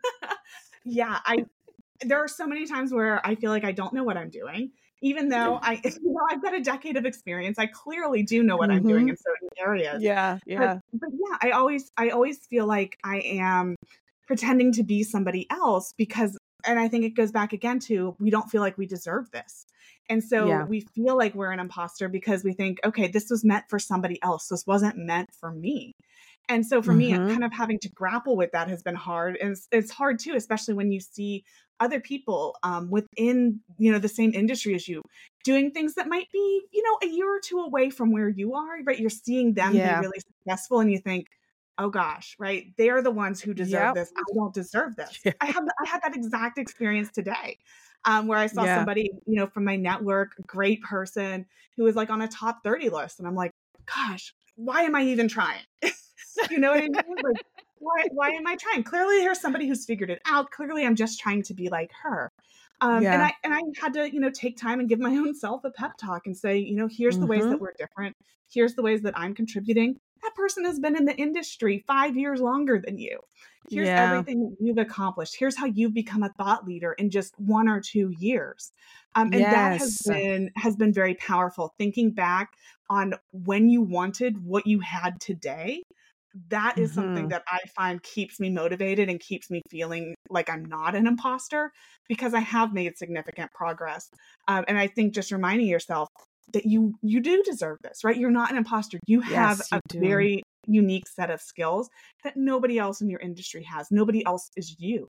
[0.84, 1.44] yeah, I.
[2.02, 4.70] There are so many times where I feel like I don't know what I'm doing,
[5.02, 7.58] even though I, you know, I've got a decade of experience.
[7.58, 8.78] I clearly do know what mm-hmm.
[8.78, 9.10] I'm doing mm-hmm.
[9.10, 10.02] in certain areas.
[10.02, 10.78] Yeah, yeah.
[10.92, 13.76] But, but yeah, I always, I always feel like I am
[14.26, 18.30] pretending to be somebody else because and I think it goes back again to we
[18.30, 19.66] don't feel like we deserve this.
[20.08, 20.64] And so yeah.
[20.64, 24.20] we feel like we're an imposter because we think, okay, this was meant for somebody
[24.22, 24.48] else.
[24.48, 25.94] This wasn't meant for me.
[26.48, 27.26] And so for mm-hmm.
[27.26, 29.36] me, kind of having to grapple with that has been hard.
[29.40, 31.44] And it's, it's hard too, especially when you see
[31.78, 35.02] other people um, within, you know, the same industry as you
[35.44, 38.54] doing things that might be, you know, a year or two away from where you
[38.54, 40.00] are, but You're seeing them yeah.
[40.00, 41.26] be really successful and you think,
[41.80, 42.66] oh gosh, right?
[42.76, 43.94] They are the ones who deserve yep.
[43.94, 44.12] this.
[44.16, 45.18] I don't deserve this.
[45.24, 45.32] Yeah.
[45.40, 47.58] I have I had that exact experience today
[48.04, 48.76] um, where I saw yeah.
[48.76, 52.90] somebody, you know, from my network, great person who was like on a top 30
[52.90, 53.18] list.
[53.18, 53.52] And I'm like,
[53.86, 55.62] gosh, why am I even trying?
[56.50, 56.92] you know what I mean?
[56.92, 57.44] Like,
[57.78, 58.82] why, why am I trying?
[58.82, 60.50] Clearly, here's somebody who's figured it out.
[60.50, 62.30] Clearly, I'm just trying to be like her.
[62.82, 63.14] Um, yeah.
[63.14, 65.64] and I and I had to, you know, take time and give my own self
[65.64, 67.22] a pep talk and say, you know, here's mm-hmm.
[67.22, 67.62] the ways that mm-hmm.
[67.62, 68.16] we're different.
[68.50, 70.00] Here's the ways that I'm contributing.
[70.30, 73.18] That person has been in the industry five years longer than you.
[73.68, 74.10] Here's yeah.
[74.12, 75.36] everything you've accomplished.
[75.38, 78.72] Here's how you've become a thought leader in just one or two years.
[79.14, 79.52] Um, and yes.
[79.52, 81.74] that has been has been very powerful.
[81.78, 82.50] Thinking back
[82.88, 85.82] on when you wanted what you had today,
[86.48, 87.00] that is mm-hmm.
[87.00, 91.06] something that I find keeps me motivated and keeps me feeling like I'm not an
[91.06, 91.72] imposter
[92.08, 94.08] because I have made significant progress.
[94.46, 96.08] Um, and I think just reminding yourself,
[96.52, 98.16] that you you do deserve this, right?
[98.16, 98.98] You're not an imposter.
[99.06, 100.00] You have Yes, you a do.
[100.00, 101.88] very unique set of skills
[102.22, 103.88] that nobody else in your industry has.
[103.90, 105.08] Nobody else is you.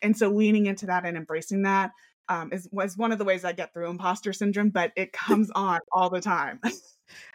[0.00, 1.90] And so leaning into that and embracing that
[2.28, 5.50] um, is was one of the ways I get through imposter syndrome, but it comes
[5.54, 6.60] on all the time.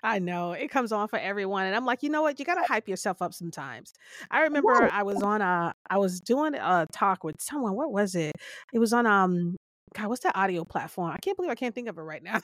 [0.01, 2.39] I know it comes on for everyone, and I'm like, you know what?
[2.39, 3.93] You gotta hype yourself up sometimes.
[4.31, 4.89] I remember.
[4.91, 7.75] I was on a, I was doing a talk with someone.
[7.75, 8.33] What was it?
[8.73, 9.55] It was on um,
[9.93, 11.11] God, what's that audio platform?
[11.11, 12.39] I can't believe I can't think of it right now.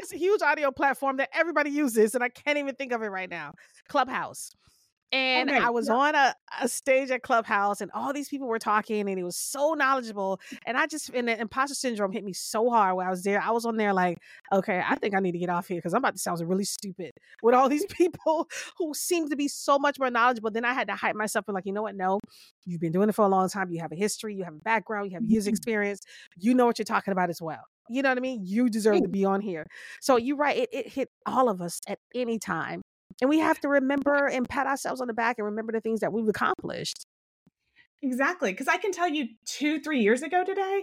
[0.00, 3.08] It's a huge audio platform that everybody uses, and I can't even think of it
[3.08, 3.52] right now.
[3.88, 4.50] Clubhouse.
[5.12, 5.94] Oh, and Okay, I was yeah.
[5.94, 9.36] on a, a stage at Clubhouse, and all these people were talking, and it was
[9.36, 10.40] so knowledgeable.
[10.66, 13.40] And I just, and the imposter syndrome hit me so hard when I was there.
[13.40, 14.18] I was on there like,
[14.52, 16.64] okay, I think I need to get off here because I'm about to sound really
[16.64, 20.50] stupid with all these people who seem to be so much more knowledgeable.
[20.50, 21.96] Then I had to hype myself and like, you know what?
[21.96, 22.20] No,
[22.66, 23.70] you've been doing it for a long time.
[23.70, 26.00] You have a history, you have a background, you have years experience.
[26.36, 27.62] You know what you're talking about as well.
[27.88, 28.40] You know what I mean?
[28.44, 29.66] You deserve to be on here.
[30.00, 30.56] So you're right.
[30.56, 32.82] It, it hit all of us at any time.
[33.20, 36.00] And we have to remember and pat ourselves on the back and remember the things
[36.00, 37.04] that we've accomplished.
[38.02, 38.52] Exactly.
[38.52, 40.82] Because I can tell you two, three years ago today,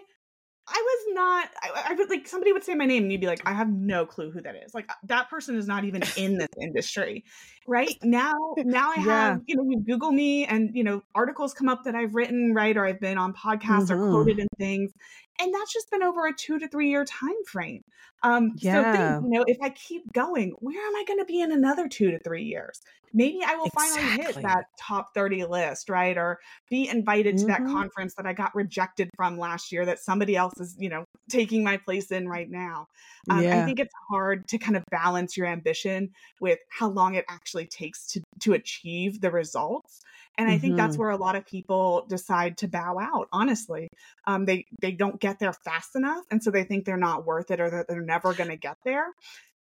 [0.68, 3.28] I was not, I, I would like somebody would say my name and you'd be
[3.28, 4.74] like, I have no clue who that is.
[4.74, 7.26] Like that person is not even in this industry.
[7.68, 9.04] Right now, now I Yeah.
[9.04, 12.54] have, you know, you Google me and, you know, articles come up that I've written,
[12.54, 12.78] right?
[12.78, 14.12] Or I've been on podcasts or Mhm.
[14.12, 14.92] quoted in things.
[15.40, 17.82] And that's just been over a two to three year time frame.
[18.24, 21.42] Um, so think, you know, if I keep going, where am I going to be
[21.42, 22.80] in another two to three years?
[23.14, 26.18] Maybe I will finally hit that top 30 list, right?
[26.18, 26.40] Or
[26.70, 27.66] be invited to that Mhm.
[27.66, 31.64] conference that I got rejected from last year that somebody else is, you know, taking
[31.64, 32.86] my place in right now.
[33.30, 37.26] Um, I think it's hard to kind of balance your ambition with how long it
[37.30, 40.02] actually takes to to achieve the results.
[40.38, 41.00] And I think that's Mhm.
[41.00, 43.28] where a lot of people decide to bow out.
[43.32, 43.88] Honestly,
[44.26, 47.52] um, they they don't get there fast enough, and so they think they're not worth
[47.52, 49.06] it or that they're never going to get there.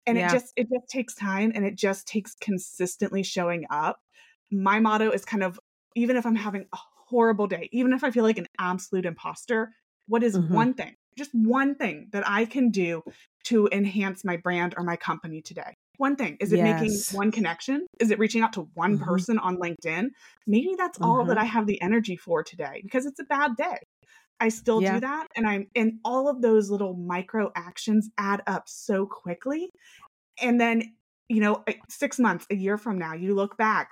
[0.07, 0.25] And Yeah.
[0.25, 3.99] it just it just takes time, and it just takes consistently showing up.
[4.51, 5.59] My motto is kind of
[5.95, 9.73] even if I'm having a horrible day, even if I feel like an absolute imposter,
[10.07, 10.49] what is Mhm.
[10.51, 13.03] one thing, just one thing that I can do
[13.45, 15.73] to enhance my brand or my company today?
[15.97, 16.37] One thing.
[16.39, 17.85] Is it making one connection?
[17.99, 18.99] Is it reaching out to one Mhm.
[18.99, 20.09] person on LinkedIn?
[20.47, 21.39] Maybe that's all that Mhm.
[21.39, 23.77] I have the energy for today because it's a bad day.
[24.39, 24.81] I still Yeah.
[24.81, 29.71] do that and I'm and all of those little micro actions add up so quickly.
[30.41, 30.95] And then,
[31.29, 33.91] you know, eh, 6 months, a year from now, you look back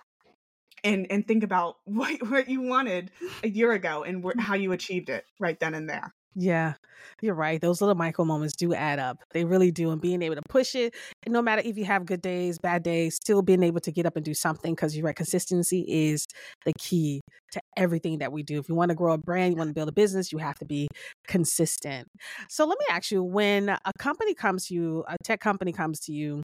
[0.83, 3.11] and and think about what what you wanted
[3.43, 6.15] a year ago and wh- how you achieved it right then and there.
[6.39, 6.75] Yeah,
[7.19, 7.59] you're right.
[7.59, 9.23] Those little micro moments do add up.
[9.33, 9.89] They really do.
[9.89, 10.93] And being able to push it,
[11.27, 14.15] no matter if you have good days, bad days, still being able to get up
[14.15, 15.15] and do something because you're right.
[15.15, 16.27] Consistency is
[16.63, 17.21] the key
[17.53, 18.59] to everything that we do.
[18.59, 20.59] If you want to grow a brand, you want to build a business, you have
[20.59, 20.87] to be
[21.27, 22.07] consistent.
[22.49, 25.99] So let me ask you when a company comes to you, a tech company comes
[26.01, 26.43] to you,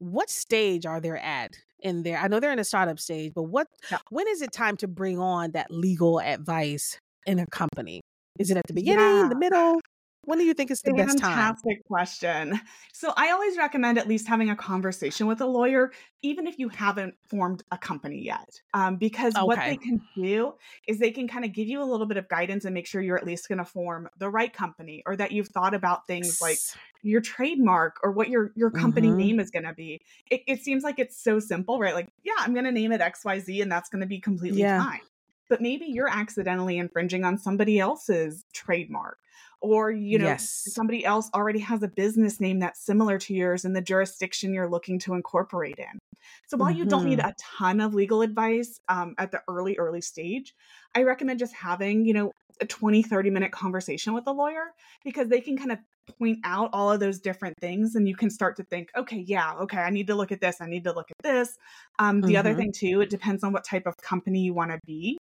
[0.00, 2.18] what stage are they at in there?
[2.18, 3.68] I know they're in a startup stage, but what
[4.10, 8.02] when is it time to bring on that legal advice in a company?
[8.38, 9.80] Is it at the beginning, the middle?
[10.22, 11.56] When do you think is the best time?
[11.56, 12.60] Fantastic question.
[12.92, 16.68] So I always recommend at least having a conversation with a lawyer, even if you
[16.68, 20.52] haven't formed a company yet, um, because what they can do
[20.86, 23.00] is they can kind of give you a little bit of guidance and make sure
[23.00, 26.38] you're at least going to form the right company, or that you've thought about things
[26.38, 26.64] like
[27.00, 29.16] your trademark or what your your company Mhm.
[29.18, 30.02] name is going to be.
[30.30, 31.94] It, it seems like it's so simple, right?
[31.94, 34.20] Like, yeah, I'm going to name it X Y Z, and that's going to be
[34.20, 34.84] completely Yeah.
[34.84, 35.00] fine.
[35.48, 39.18] But maybe you're accidentally infringing on somebody else's trademark,
[39.60, 40.64] or you know, Yes.
[40.66, 44.70] somebody else already has a business name that's similar to yours in the jurisdiction you're
[44.70, 45.98] looking to incorporate in.
[46.46, 47.24] So while you don't need Mhm.
[47.24, 50.54] a ton of legal advice um, at the early early stage,
[50.94, 52.30] I recommend just having you know
[52.60, 54.72] a 20 30 minute conversation with a lawyer
[55.04, 55.78] because they can kind of
[56.18, 59.54] point out all of those different things and you can start to think okay yeah
[59.54, 61.56] okay i need to look at this i need to look at this
[61.98, 62.54] um, the other Mhm.
[62.54, 65.16] thing too it depends on what type of company you want to be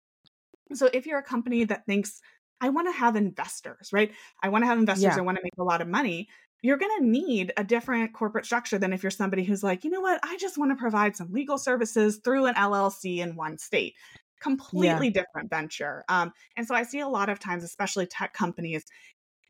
[0.74, 2.22] so if you're a company that thinks
[2.62, 4.12] i want to have investors right
[4.44, 5.18] i want to have investors Yeah.
[5.18, 6.28] i want to make a lot of money
[6.62, 9.90] you're going to need a different corporate structure than if you're somebody who's like you
[9.90, 13.58] know what i just want to provide some legal services through an llc in one
[13.58, 13.94] state
[14.42, 18.84] completely different venture um, and so i see a lot of times especially tech companies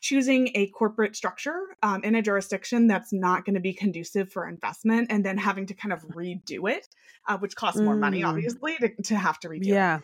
[0.02, 4.48] choosing a corporate structure um, in a jurisdiction that's not going to be conducive for
[4.48, 6.88] investment and then having to kind of redo it
[7.28, 8.30] uh, which costs more money Mm.
[8.30, 10.00] obviously to, to have to redo Yeah.
[10.00, 10.04] So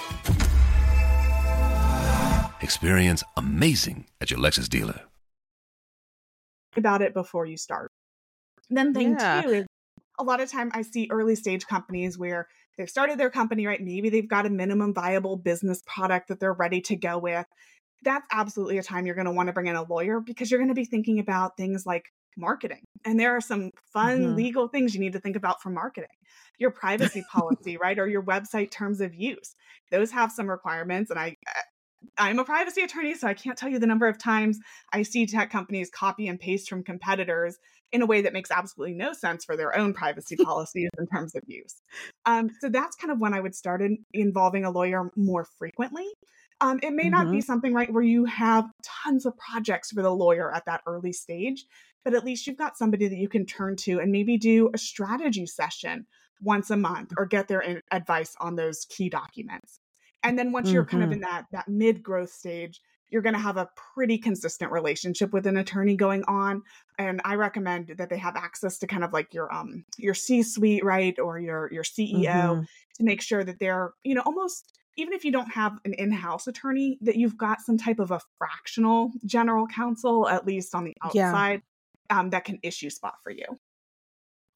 [2.61, 5.01] Experience amazing at your Lexus dealer.
[6.77, 7.91] About it before you start.
[8.69, 9.41] Then thing Yeah.
[9.41, 9.65] two is
[10.19, 12.47] a lot of time I see early stage companies where
[12.77, 13.81] they've started their company, right?
[13.81, 17.45] Maybe they've got a minimum viable business product that they're ready to go with.
[18.03, 20.59] That's absolutely a time you're going to want to bring in a lawyer because you're
[20.59, 22.05] going to be thinking about things like
[22.37, 22.83] marketing.
[23.03, 24.35] And there are some fun Mhm.
[24.35, 26.09] legal things you need to think about for marketing.
[26.57, 27.99] Your privacy policy, right?
[27.99, 29.55] Or your website terms of use.
[29.91, 31.11] Those have some requirements.
[31.11, 31.35] And I,
[32.17, 34.59] I'm a privacy attorney, so I can't tell you the number of times
[34.91, 37.57] I see tech companies copy and paste from competitors
[37.91, 41.35] in a way that makes absolutely no sense for their own privacy policies and terms
[41.35, 41.81] of use.
[42.25, 46.07] Um, so that's kind of when I would start in, involving a lawyer more frequently.
[46.61, 50.11] Um, it may not be something right where you have tons of projects for the
[50.11, 51.65] lawyer at that early stage,
[52.05, 54.77] but at least you've got somebody that you can turn to and maybe do a
[54.77, 56.05] strategy session
[56.39, 59.80] once a month or get their in- advice on those key documents.
[60.23, 61.13] And then once you're kind of Mhm.
[61.13, 65.45] in that that mid growth stage, you're going to have a pretty consistent relationship with
[65.45, 66.63] an attorney going on
[66.97, 70.41] and i recommend that they have access to kind of like your um your c
[70.43, 72.67] suite right or your your ceo Mhm.
[72.95, 76.47] to make sure that they're you know almost even if you don't have an in-house
[76.47, 80.95] attorney that you've got some type of a fractional general counsel at least on the
[81.03, 81.41] Yeah.
[81.41, 81.61] outside
[82.09, 83.45] um, that can issue spot for you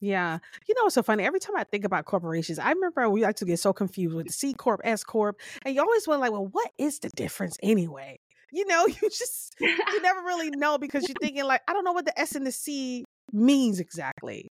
[0.00, 0.38] Yeah.
[0.68, 1.24] You know, it's so funny.
[1.24, 4.26] Every time I think about corporations, I remember we like to get so confused with
[4.26, 7.56] the C Corp, S Corp, and you always wonder, like, well, what is the difference
[7.62, 8.18] anyway?
[8.52, 11.92] You know, you just, you never really know because you're thinking, like, I don't know
[11.92, 14.48] what the S and the C means exactly.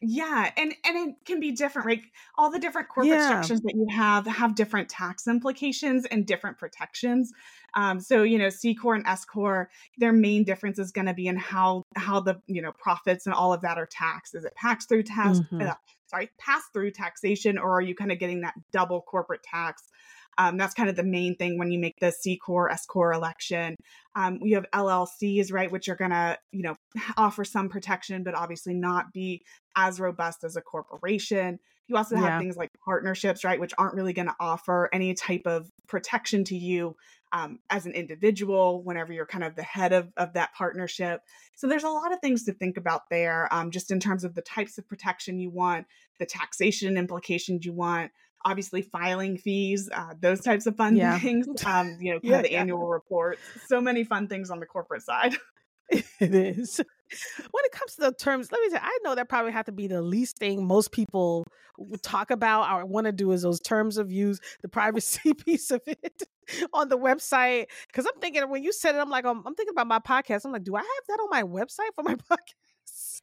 [0.00, 2.02] Yeah, and and it can be different, right?
[2.36, 3.20] All the different corporate Yeah.
[3.20, 7.32] structures that you have have different tax implications and different protections.
[7.74, 11.14] Um, so you know, C corp and S corp, their main difference is going to
[11.14, 14.36] be in how how the you know profits and all of that are taxed.
[14.36, 15.40] Is it pass through tax?
[15.40, 15.68] Mhm.
[15.68, 15.74] Uh,
[16.06, 19.90] sorry, pass through taxation, or are you kind of getting that double corporate tax?
[20.38, 23.14] Um, that's kind of the main thing when you make the C corp S corp
[23.14, 23.74] election.
[24.14, 26.76] Um, you have LLCs, right, which are going to you know
[27.16, 29.42] offer some protection, but obviously not be
[29.76, 31.58] as robust as a corporation.
[31.88, 32.38] You also have Yeah.
[32.38, 36.56] things like partnerships, right, which aren't really going to offer any type of protection to
[36.56, 36.96] you
[37.32, 41.22] um, as an individual whenever you're kind of the head of, of that partnership.
[41.56, 44.34] So there's a lot of things to think about there, um, just in terms of
[44.34, 45.86] the types of protection you want,
[46.18, 48.12] the taxation implications you want.
[48.44, 51.18] Obviously, filing fees, uh, those types of fun Yeah.
[51.20, 51.46] things.
[51.64, 52.60] Um, you know, kind Yeah, of the yeah.
[52.60, 53.50] annual reports.
[53.66, 55.36] So many fun things on the corporate side.
[56.20, 56.78] it is.
[57.50, 59.72] When it comes to the terms, let me say, I know that probably have to
[59.72, 61.46] be the least thing most people
[62.02, 65.80] talk about or want to do is those terms of use, the privacy piece of
[65.86, 66.22] it
[66.74, 67.66] on the website.
[67.86, 70.44] Because I'm thinking when you said it, I'm like, um, I'm thinking about my podcast.
[70.44, 73.22] I'm like, do I have that on my website for my podcast?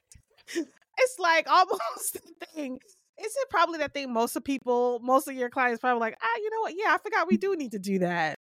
[0.98, 2.80] it's like almost the thing.
[3.24, 6.38] Is it probably that thing most of people, most of your clients probably like, ah,
[6.38, 6.74] you know what?
[6.76, 8.36] Yeah, I forgot we do need to do that.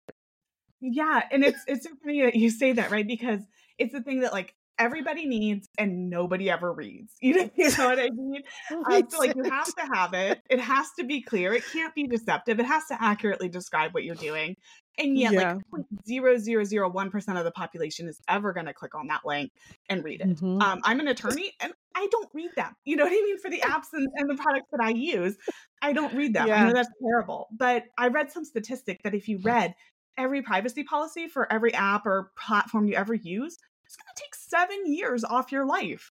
[0.81, 3.07] Yeah, and it's it's so funny that you say that, right?
[3.07, 3.39] Because
[3.77, 7.13] it's the thing that like everybody needs and nobody ever reads.
[7.21, 8.41] You know, you know what I mean?
[8.71, 10.41] Uh, so like you have to have it.
[10.49, 11.53] It has to be clear.
[11.53, 12.59] It can't be deceptive.
[12.59, 14.55] It has to accurately describe what you're doing.
[14.97, 15.57] And yet, Yeah.
[15.71, 19.07] like zero zero zero one percent of the population is ever going to click on
[19.07, 19.51] that link
[19.89, 20.27] and read it.
[20.29, 20.61] Mhm.
[20.61, 22.75] Um, I'm an attorney and I don't read them.
[22.85, 23.37] You know what I mean?
[23.39, 25.35] For the apps and, and the products that I use,
[25.81, 26.49] I don't read them.
[26.51, 27.47] I know that's terrible.
[27.51, 29.73] But I read some statistic that if you read
[30.17, 34.35] every privacy policy for every app or platform you ever use, it's going to take
[34.35, 36.09] seven years off your life.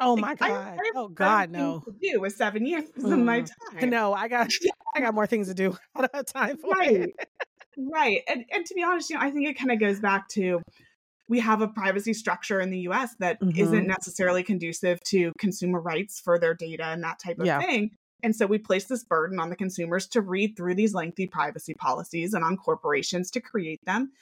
[0.00, 0.80] Oh Like, my God.
[0.94, 1.80] Oh God, no.
[1.86, 3.50] To do with seven years of my Mm.
[3.72, 3.90] time.
[3.90, 4.50] No, I got
[4.96, 5.76] I got more things to do.
[5.94, 6.90] I don't have time for Right.
[6.90, 7.10] it.
[7.76, 8.22] Right.
[8.28, 10.60] And and to be honest, you know, I think it kind of goes back to
[11.28, 13.86] we have a privacy structure in the US that not Mhm.
[13.86, 17.60] necessarily conducive to consumer rights for their data and that type of Yeah.
[17.60, 17.90] thing.
[18.22, 21.74] And so we place this burden on the consumers to read through these lengthy privacy
[21.74, 24.12] policies and on corporations to create them.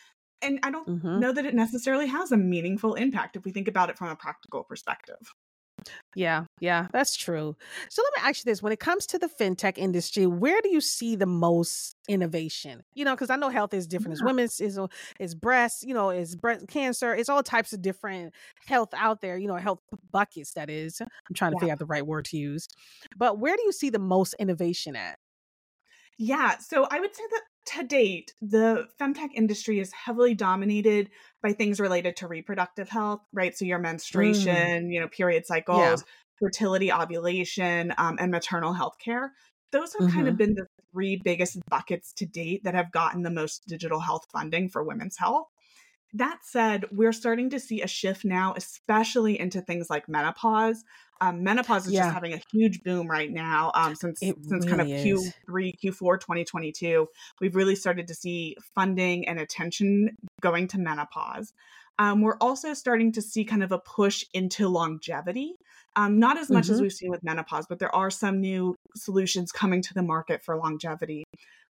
[0.40, 1.22] And I don't Mhm.
[1.22, 4.16] know that it necessarily has a meaningful impact if we think about it from a
[4.16, 5.34] practical perspective.
[6.14, 7.56] Yeah, yeah, that's true.
[7.90, 10.68] So let me ask you this: When it comes to the fintech industry, where do
[10.70, 12.82] you see the most innovation?
[12.94, 14.12] You know, because I know health is different.
[14.12, 14.26] As Yeah.
[14.26, 17.14] women's is uh, is breast, you know, is breast cancer.
[17.14, 18.34] It's all types of different
[18.66, 19.38] health out there.
[19.38, 20.52] You know, health buckets.
[20.52, 21.58] That is, I'm trying to Yeah.
[21.58, 22.68] figure out the right word to use.
[23.16, 25.18] But where do you see the most innovation at?
[26.18, 31.10] Yeah, so I would say that to date, the femtech industry is heavily dominated
[31.42, 33.56] by things related to reproductive health, right?
[33.56, 36.04] So your menstruation, you know, period cycles,
[36.38, 39.32] fertility, ovulation, um, and maternal health care.
[39.70, 43.30] Those have kind of been the three biggest buckets to date that have gotten the
[43.30, 45.46] most digital health funding for women's health.
[46.14, 50.84] That said, we're starting to see a shift now, especially into things like menopause.
[51.22, 52.02] Um, menopause is yeah.
[52.02, 53.70] just having a huge boom right now.
[53.76, 55.32] Um, since it since really kind of is.
[55.48, 57.06] Q3, Q4, 2022,
[57.40, 61.52] we've really started to see funding and attention going to menopause.
[62.00, 65.54] Um, we're also starting to see kind of a push into longevity.
[65.94, 66.74] Um, not as much mm-hmm.
[66.74, 70.42] as we've seen with menopause, but there are some new solutions coming to the market
[70.42, 71.22] for longevity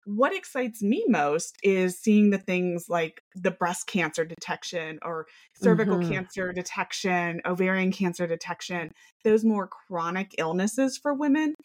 [0.05, 5.97] what excites me most is seeing the things like the breast cancer detection or cervical
[5.97, 6.11] mm-hmm.
[6.11, 8.91] cancer detection, ovarian cancer detection,
[9.23, 11.55] those more chronic illnesses for women.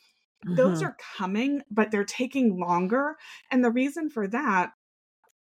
[0.46, 0.54] Mm-hmm.
[0.54, 3.16] Those are coming, but they're taking longer.
[3.50, 4.70] And the reason for that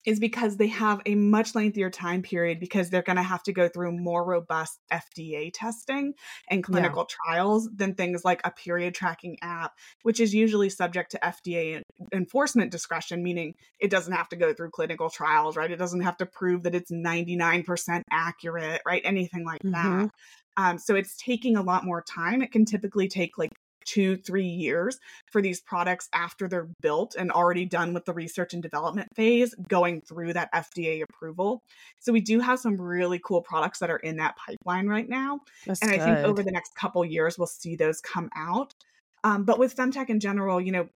[0.07, 3.51] is because they have a much lengthier time period because they're going to have to
[3.51, 6.13] go through more robust FDA testing
[6.49, 7.15] and clinical yeah.
[7.25, 11.81] trials than things like a period tracking app, which is usually subject to FDA
[12.13, 15.69] enforcement discretion, meaning it doesn't have to go through clinical trials, right?
[15.69, 19.01] It doesn't have to prove that it's 99% accurate, right?
[19.03, 20.03] Anything like mm-hmm.
[20.03, 20.09] that.
[20.55, 22.41] Um, so it's taking a lot more time.
[22.41, 23.51] It can typically take like
[23.87, 24.99] two, three years
[25.31, 29.55] for these products after they're built and already done with the research and development phase,
[29.67, 31.63] going through that FDA approval.
[31.99, 35.39] So we do have some really cool products that are in that pipeline right now.
[35.65, 35.99] That's and good.
[35.99, 38.75] I think over the next couple years, we'll see those come out.
[39.23, 40.89] Um, but with femtech in general, you know,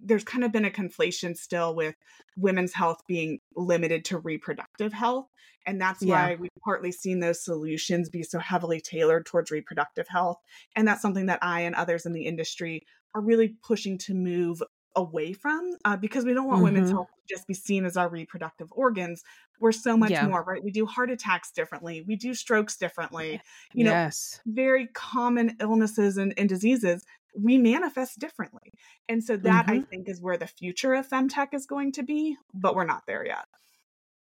[0.00, 1.94] there's kind of been a conflation still with
[2.36, 5.28] women's health being limited to reproductive health.
[5.66, 6.28] And that's yeah.
[6.28, 10.38] why we've partly seen those solutions be so heavily tailored towards reproductive health.
[10.76, 14.62] And that's something that I and others in the industry are really pushing to move
[14.96, 16.64] away from uh, because we don't want mm-hmm.
[16.64, 19.22] women's health to just be seen as our reproductive organs.
[19.60, 20.26] We're so much yeah.
[20.26, 20.62] more, right?
[20.62, 23.40] We do heart attacks differently, we do strokes differently,
[23.72, 24.40] you know, yes.
[24.46, 27.04] very common illnesses and, and diseases
[27.36, 28.72] we manifest differently.
[29.08, 29.74] And so that mm-hmm.
[29.74, 33.02] I think is where the future of femtech is going to be, but we're not
[33.06, 33.44] there yet.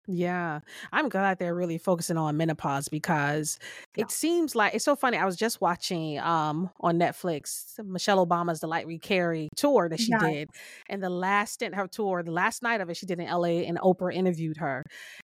[0.08, 0.60] Yeah,
[0.92, 3.58] I'm glad they're really focusing on menopause because
[3.96, 4.04] yeah.
[4.04, 5.18] it seems like it's so funny.
[5.18, 10.00] I was just watching um on Netflix Michelle Obama's The Light We Carry tour that
[10.00, 10.22] she yes.
[10.22, 10.50] did,
[10.90, 13.66] and the last stint her tour, the last night of it, she did in L.A.
[13.66, 14.84] and Oprah interviewed her,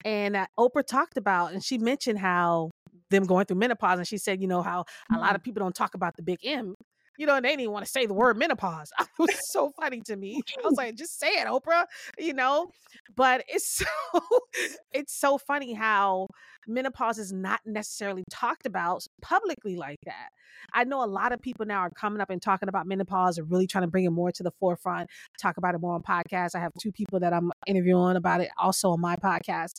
[0.05, 2.69] and uh, Oprah talked about and she mentioned how
[3.09, 5.15] them going through menopause, and she said, you know how mm-hmm.
[5.15, 5.43] a lot of mm-hmm.
[5.45, 6.75] people don't talk about the big M
[7.17, 8.91] you know, and they didn't even want to say the word menopause.
[9.19, 10.41] It was so funny to me.
[10.63, 11.85] I was like, just say it, Oprah,
[12.19, 12.69] you know?
[13.15, 13.85] But it's so
[14.91, 16.27] it's so funny how
[16.67, 20.29] menopause is not necessarily talked about publicly like that.
[20.73, 23.49] I know a lot of people now are coming up and talking about menopause and
[23.49, 25.09] really trying to bring it more to the forefront,
[25.41, 26.55] talk about it more on podcasts.
[26.55, 29.73] I have two people that I'm interviewing about it also on my podcast.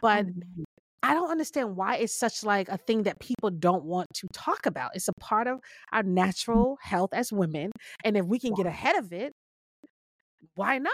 [0.00, 0.64] But oh,
[1.02, 4.66] I don't understand why it's such like a thing that people don't want to talk
[4.66, 4.92] about.
[4.94, 5.58] It's a part of
[5.92, 6.08] our mm.
[6.08, 7.72] natural health as women.
[8.04, 9.32] And if we can get ahead of it,
[10.54, 10.92] why not?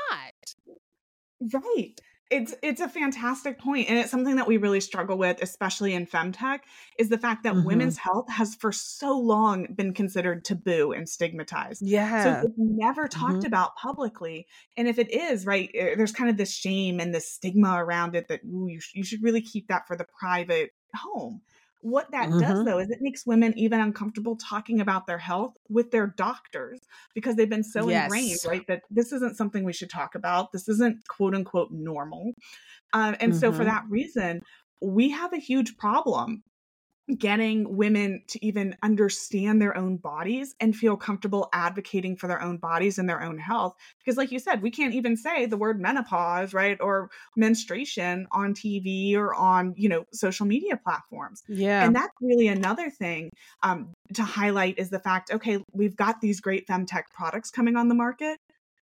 [1.53, 1.99] Right
[2.31, 6.07] it's it's a fantastic point and it's something that we really struggle with especially in
[6.07, 6.61] femtech
[6.99, 7.67] is the fact that mm-hmm.
[7.67, 13.09] women's health has for so long been considered taboo and stigmatized yeah so it's never
[13.09, 13.47] talked mm-hmm.
[13.47, 17.31] about publicly and if it is right eh, there's kind of this shame and this
[17.31, 20.71] stigma around it that ooh, you, sh- you should really keep that for the private
[20.95, 21.41] home
[21.81, 22.41] what that mm-hmm.
[22.41, 26.81] does, though, is it makes women even uncomfortable talking about their health with their doctors
[27.15, 28.05] because they've been so yes.
[28.05, 28.67] ingrained, right?
[28.67, 30.53] That this isn't something we should talk about.
[30.53, 32.33] This isn't quote unquote normal.
[32.93, 33.41] Um, and mm-hmm.
[33.41, 33.69] so, for mm-hmm.
[33.69, 34.43] that reason,
[34.81, 36.43] we have a huge problem
[37.17, 42.59] getting women to even understand their own bodies and feel comfortable advocating for their own
[42.59, 43.75] bodies and their own health.
[43.99, 48.55] Because like you said we can't even say the word menopause right or menstruation on
[48.55, 51.43] TV or on you know social media platforms.
[51.49, 51.85] Yeah.
[51.85, 53.31] And that's really another thing
[53.63, 57.89] um, to highlight is the fact okay we've got these great femtech products coming on
[57.89, 58.39] the market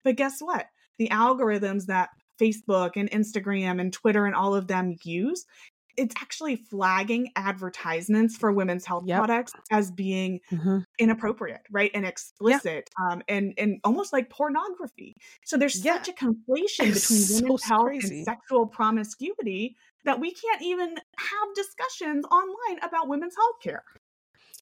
[0.07, 0.67] but guess what?
[0.99, 2.11] The algorithms that
[2.41, 5.45] Facebook and Instagram and Twitter and all of them use
[5.97, 9.19] it's actually flagging advertisements for women's health yep.
[9.19, 10.79] products as being mm-hmm.
[10.99, 11.91] inappropriate, right?
[11.95, 13.13] And explicit, yeah.
[13.13, 15.17] um, and and almost like pornography.
[15.45, 15.95] So there's yeah.
[15.95, 18.17] such a conflation it's between so women's health crazy.
[18.17, 23.85] and sexual promiscuity that we can't even have discussions online about women's health care.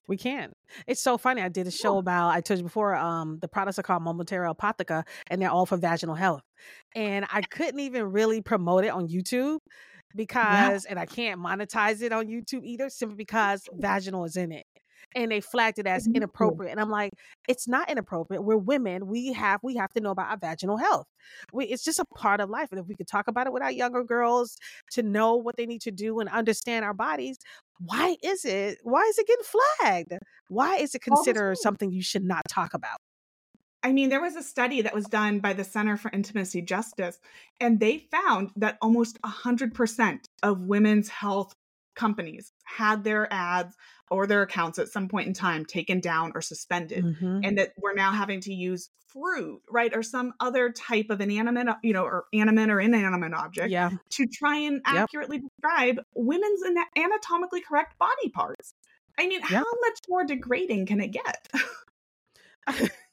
[0.07, 0.53] We can.
[0.85, 1.41] It's so funny.
[1.41, 4.55] I did a show about I told you before, um, the products are called Momotaro
[4.55, 6.43] Apotheca and they're all for vaginal health.
[6.95, 9.59] And I couldn't even really promote it on YouTube
[10.15, 10.91] because, yeah.
[10.91, 14.65] and I can't monetize it on YouTube either, simply because vaginal is in it.
[15.15, 16.71] And they flagged it as inappropriate.
[16.71, 17.13] And I'm like,
[17.47, 18.43] it's not inappropriate.
[18.43, 19.07] We're women.
[19.07, 21.05] We have we have to know about our vaginal health.
[21.53, 22.69] We, it's just a part of life.
[22.71, 24.57] And if we could talk about it with our younger girls
[24.93, 27.37] to know what they need to do and understand our bodies,
[27.79, 30.13] why is it why is it getting flagged?
[30.49, 32.97] Why is it considered something you should not talk about?
[33.85, 37.19] I mean, there was a study that was done by the Center for Intimacy Justice,
[37.59, 41.53] and they found that almost 100% of women's health
[41.95, 43.75] companies had their ads
[44.09, 47.41] or their accounts at some point in time taken down or suspended mm-hmm.
[47.43, 51.67] and that we're now having to use fruit right or some other type of inanimate
[51.83, 53.91] you know or animate or inanimate object yeah.
[54.09, 55.03] to try and yep.
[55.03, 56.61] accurately describe women's
[56.97, 58.73] anatomically correct body parts
[59.17, 59.49] i mean yep.
[59.49, 61.47] how much more degrading can it get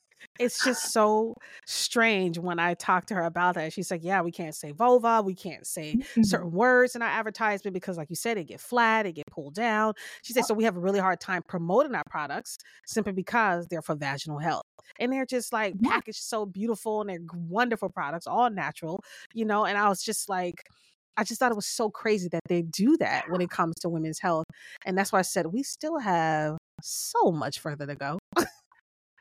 [0.43, 1.35] it's just so
[1.67, 3.73] strange when I talk to her about that.
[3.73, 6.23] She's like, "Yeah, we can't say vulva, we can't say mm-hmm.
[6.23, 9.55] certain words in our advertisement because, like you said, it get flat, it get pulled
[9.55, 13.69] down." She said, "So we have a really hard time promoting our products simply because
[13.69, 14.65] they're for vaginal health,
[14.99, 17.19] and they're just like packaged so beautiful and they're
[17.49, 20.65] wonderful products, all natural, you know." And I was just like.
[21.15, 23.91] I just thought it was so crazy that they do that when it comes to
[23.91, 24.47] women's health.
[24.87, 28.19] And that's why I said we still have so much further to go.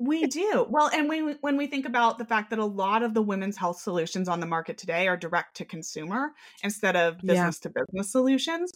[0.02, 0.66] We do.
[0.68, 3.56] Well, and when when we think about the fact that a lot of the women's
[3.56, 6.32] health solutions on the market today are direct to consumer
[6.64, 8.72] instead of business to business solutions,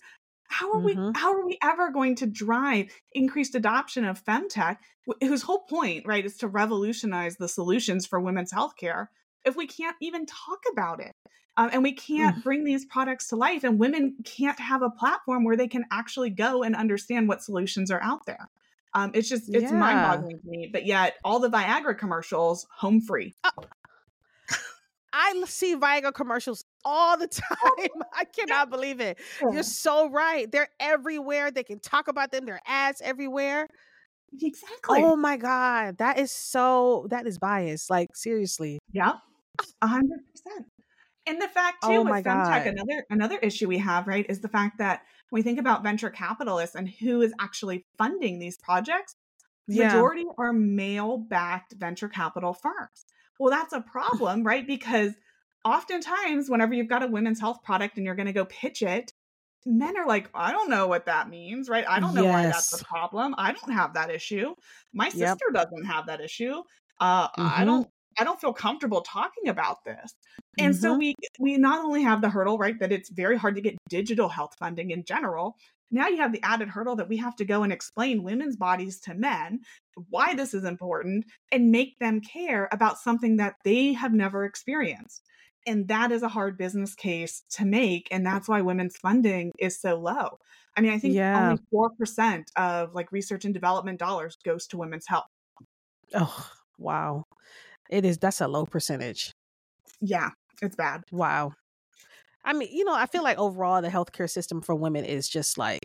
[0.50, 1.08] how are mm-hmm.
[1.08, 4.78] we how are we ever going to drive increased adoption of femtech
[5.20, 9.08] whose whole point, right, is to revolutionize the solutions for women's healthcare
[9.44, 11.14] if we can't even talk about it?
[11.58, 12.44] Um, and we can't mm.
[12.44, 16.30] bring these products to life and women can't have a platform where they can actually
[16.30, 18.50] go and understand what solutions are out there
[18.96, 19.74] um, it's just it's yeah.
[19.74, 20.70] mind boggling to me.
[20.72, 23.36] But yet, all the Viagra commercials home free.
[23.44, 23.52] Uh,
[25.14, 27.90] I see Viagra commercials all the time.
[28.14, 29.18] I cannot believe it.
[29.52, 30.50] You're so right.
[30.52, 31.52] They're everywhere.
[31.52, 32.46] They can talk about them.
[32.46, 33.68] There are ads everywhere.
[34.42, 35.02] Exactly.
[35.04, 37.08] Oh my god, that is so.
[37.10, 37.90] That is bias.
[37.90, 38.80] Like seriously.
[38.92, 39.14] Yeah.
[39.82, 40.68] A hundred percent.
[41.28, 44.50] And the fact too oh with femtech, another another issue we have, right, is the
[44.50, 49.16] fact that we think about venture capitalists and who is actually funding these projects,
[49.68, 49.88] yeah.
[49.88, 53.06] majority are male-backed venture capital firms.
[53.40, 54.66] Well, that's a problem, right?
[54.66, 55.14] Because
[55.66, 59.12] oftentimes, whenever you've got a women's health product and you're going to go pitch it,
[59.66, 61.86] men are like, I don't know what that means, right?
[61.88, 62.34] I don't know yes.
[62.34, 63.34] why that's a problem.
[63.38, 64.54] I don't have that issue.
[64.94, 65.54] My sister yep.
[65.54, 66.62] doesn't have that issue.
[67.00, 67.62] Uh, mm-hmm.
[67.62, 70.14] I don't I don't feel comfortable talking about this.
[70.58, 70.82] And mm-hmm.
[70.82, 73.76] so we we not only have the hurdle, right, that it's very hard to get
[73.90, 75.56] digital health funding in general.
[75.92, 79.00] Now you have the added hurdle that we have to go and explain women's bodies
[79.02, 79.60] to men,
[80.10, 85.22] why this is important, and make them care about something that they have never experienced.
[85.68, 88.08] And that is a hard business case to make.
[88.12, 90.38] And that's why women's funding is so low.
[90.78, 91.56] I mean, I think yeah.
[91.74, 95.26] only 4% of like research and development dollars goes to women's health.
[96.14, 97.24] Oh, wow.
[97.90, 99.34] It is that's a low percentage.
[100.02, 100.30] Yeah,
[100.62, 101.04] it's bad.
[101.12, 101.54] Wow.
[102.44, 105.58] I mean, you know, I feel like overall the healthcare system for women is just
[105.58, 105.82] like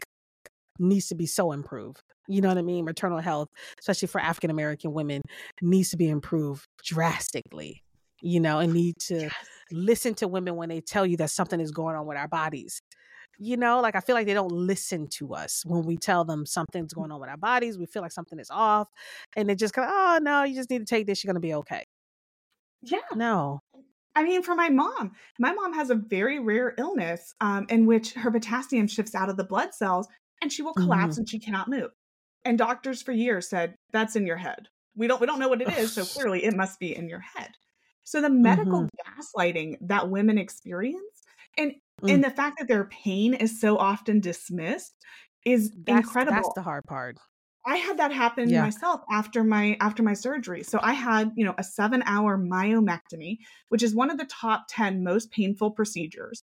[0.79, 2.03] needs to be so improved.
[2.29, 2.85] You know what I mean?
[2.85, 3.49] Maternal health,
[3.79, 5.23] especially for African American women,
[5.63, 7.83] needs to be improved drastically.
[8.23, 9.35] You know, and need to yes.
[9.73, 12.83] listen to women when they tell you that something is going on with our bodies.
[13.43, 16.45] You know, like I feel like they don't listen to us when we tell them
[16.45, 17.79] something's going on with our bodies.
[17.79, 18.89] We feel like something is off,
[19.35, 21.25] and they just kind of, oh no, you just need to take this.
[21.25, 21.87] You're gonna be okay.
[22.83, 22.99] Yeah.
[23.15, 23.61] No.
[24.15, 28.13] I mean, for my mom, my mom has a very rare illness um, in which
[28.15, 30.09] her potassium shifts out of the blood cells
[30.43, 31.21] and she will collapse mm-hmm.
[31.21, 31.91] and she cannot move.
[32.45, 34.69] And doctors for years said, that's in your head.
[34.97, 37.21] We don't we don't know what it is, so clearly it must be in your
[37.21, 37.51] head.
[38.03, 39.21] So the medical mm-hmm.
[39.21, 41.23] gaslighting that women experience
[41.57, 42.13] and mm.
[42.13, 44.95] and the fact that their pain is so often dismissed
[45.45, 46.37] is that's, incredible.
[46.37, 47.17] That's the hard part.
[47.67, 48.63] I had that happen yeah.
[48.63, 50.63] myself after my after my surgery.
[50.63, 53.39] So I had, you know, a 7-hour myomectomy,
[53.69, 56.43] which is one of the top 10 most painful procedures.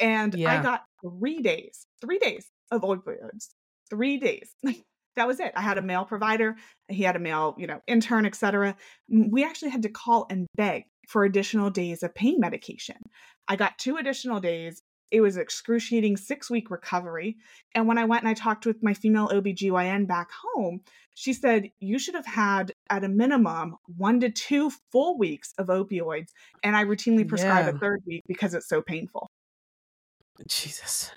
[0.00, 0.58] And yeah.
[0.58, 3.50] I got 3 days, 3 days of opioids.
[3.90, 4.50] 3 days.
[5.16, 5.52] that was it.
[5.54, 6.56] I had a male provider,
[6.88, 8.76] he had a male, you know, intern, etc.
[9.08, 12.96] We actually had to call and beg for additional days of pain medication.
[13.46, 17.36] I got two additional days it was excruciating six week recovery.
[17.74, 20.80] And when I went and I talked with my female OBGYN back home,
[21.14, 25.68] she said, You should have had at a minimum one to two full weeks of
[25.68, 26.28] opioids.
[26.62, 27.72] And I routinely prescribe yeah.
[27.72, 29.30] a third week because it's so painful.
[30.48, 31.12] Jesus.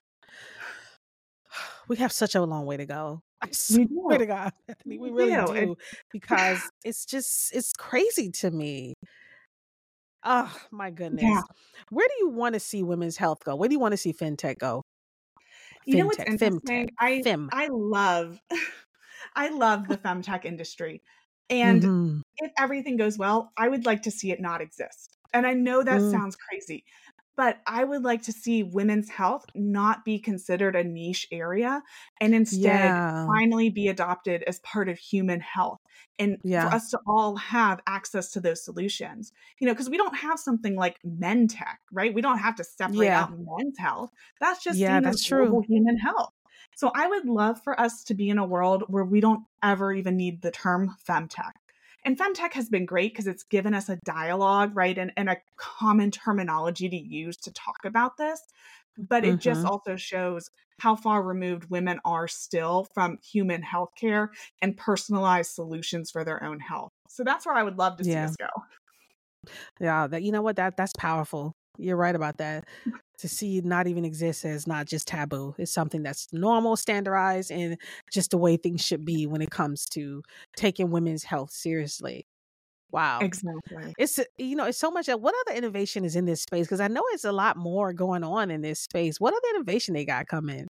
[1.88, 3.22] We have such a long way to go.
[3.42, 5.78] I swear to God, Bethany, we really do, do
[6.12, 8.94] because it's just it's crazy to me.
[10.30, 11.24] Oh my goodness.
[11.24, 11.42] Yeah.
[11.90, 13.56] Where do you want to see women's health go?
[13.56, 14.84] Where do you want to see fintech go?
[15.86, 16.90] You know what's interesting?
[17.00, 17.50] I Fem.
[17.54, 18.38] I love
[19.36, 21.02] I love the femtech industry.
[21.50, 22.20] And mm-hmm.
[22.40, 25.18] if everything goes well, I would like to see it not exist.
[25.34, 26.12] And I know that mm.
[26.12, 26.84] sounds crazy.
[27.38, 31.82] But I would like to see women's health not be considered a niche area
[32.20, 33.26] and instead Yeah.
[33.28, 35.80] finally be adopted as part of human health
[36.20, 36.68] and Yeah.
[36.70, 39.32] for us to all have access to those solutions.
[39.60, 42.14] You know, because we don't have something like men tech, right?
[42.14, 43.22] We don't have to separate Yeah.
[43.24, 44.12] out men's health.
[44.42, 45.62] That's just Yeah, that's true.
[45.68, 46.34] human health.
[46.76, 49.94] So I would love for us to be in a world where we don't ever
[49.94, 51.54] even need the term femtech.
[52.06, 54.98] And femtech has been great because it's given us a dialogue, right?
[54.98, 58.42] And, and a common terminology to use to talk about this.
[58.98, 59.70] But it just Mhm.
[59.70, 64.30] also shows how far removed women are still from human healthcare
[64.62, 66.94] and personalized solutions for their own health.
[67.10, 68.26] So that's where I would love to see Yeah.
[68.26, 68.48] us go.
[69.80, 71.56] Yeah, that you know what that that's powerful.
[71.78, 72.66] You're right about that.
[73.20, 75.56] To see it not even exist as not just taboo.
[75.58, 77.78] It's something that's normal, standardized, and
[78.12, 80.22] just the way things should be when it comes to
[80.56, 82.28] taking women's health seriously.
[82.92, 83.20] Wow.
[83.22, 83.94] Exactly.
[83.98, 86.68] It's uh, you know, it's so much what other innovation is in this space?
[86.68, 89.20] Because I know it's a lot more going on in this space.
[89.20, 90.68] What other innovation they got coming?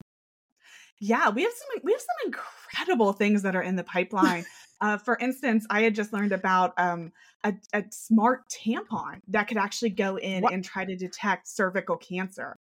[1.02, 4.45] Yeah, we have some we have some incredible things that are in the pipeline.
[4.82, 7.12] uh, for instance, I had just learned about um,
[7.43, 10.54] a, a smart tampon that could actually go in What?
[10.54, 12.56] and try to detect cervical cancer.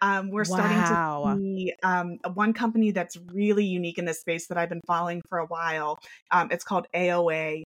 [0.00, 4.58] Um, we're starting to see um, one company that's really unique in this space that
[4.58, 5.96] I've been following for a while.
[6.32, 7.62] Um, it's called AOA,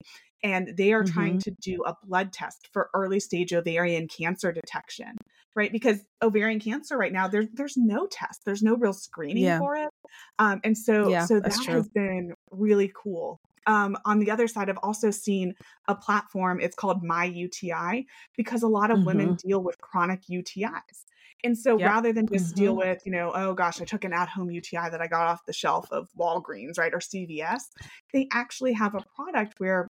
[0.45, 5.17] and they are trying to do a blood test for early stage ovarian cancer detection.
[5.57, 9.59] Right, because ovarian cancer right now, there's there's no test, there's no real screening Yeah.
[9.59, 9.89] for it,
[10.41, 13.39] um, and so Yeah, so that has been really cool.
[13.67, 15.55] Um, on the other side, I've also seen
[15.89, 16.61] a platform.
[16.61, 18.05] It's called My UTI
[18.37, 21.05] because a lot of women deal with chronic UTIs.
[21.45, 21.89] And so Yep.
[21.89, 22.77] rather than just deal Mhm.
[22.77, 25.47] with, you know, oh gosh, I took an at home UTI that I got off
[25.47, 27.71] the shelf of Walgreens, right, or CVS,
[28.13, 29.87] they actually have a product where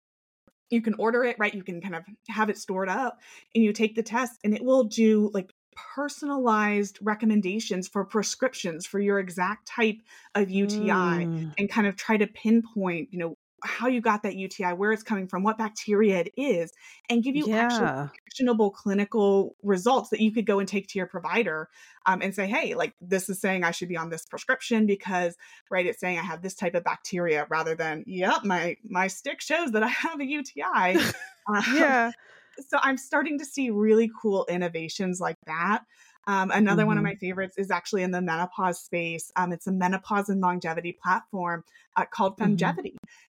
[0.74, 1.54] you can order it, right?
[1.54, 3.20] You can kind of have it stored up
[3.54, 5.54] and you take the test and it will do like
[5.96, 9.98] personalized recommendations for prescriptions for your exact type
[10.36, 11.54] of UTI Mm.
[11.58, 15.04] and kind of try to pinpoint, you know, how you got that UTI, where it's
[15.04, 16.72] coming from, what bacteria it is,
[17.10, 18.10] and give you Yeah.
[18.28, 21.70] actionable clinical results that you could go and take to your provider
[22.06, 25.36] um, and say, hey, like this is saying I should be on this prescription because,
[25.70, 29.42] right, it's saying I have this type of bacteria rather than, yep, my my stick
[29.42, 31.00] shows that I have a UTI.
[31.46, 32.12] Um, Yeah.
[32.60, 35.84] so I'm starting to see really cool innovations like that.
[36.28, 37.04] Um, another one of Mhm.
[37.04, 39.32] my favorites is actually in the menopause space.
[39.36, 41.64] Um, it's a menopause and longevity platform
[41.98, 42.40] uh, called.
[42.40, 42.96] Femgevity.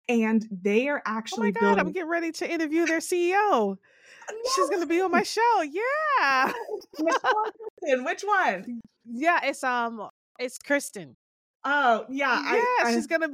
[0.09, 1.48] And they are actually.
[1.57, 1.78] Oh my god.
[1.78, 3.76] I'm getting ready to interview their CEO.
[4.54, 5.62] She's gonna be on my show.
[5.62, 6.52] Yeah.
[6.98, 8.04] Which one?
[8.04, 8.80] Which one?
[9.04, 11.16] Yeah, it's um it's Kristen.
[11.64, 12.40] Oh, yeah.
[12.54, 13.28] yeah, I, I, she's gonna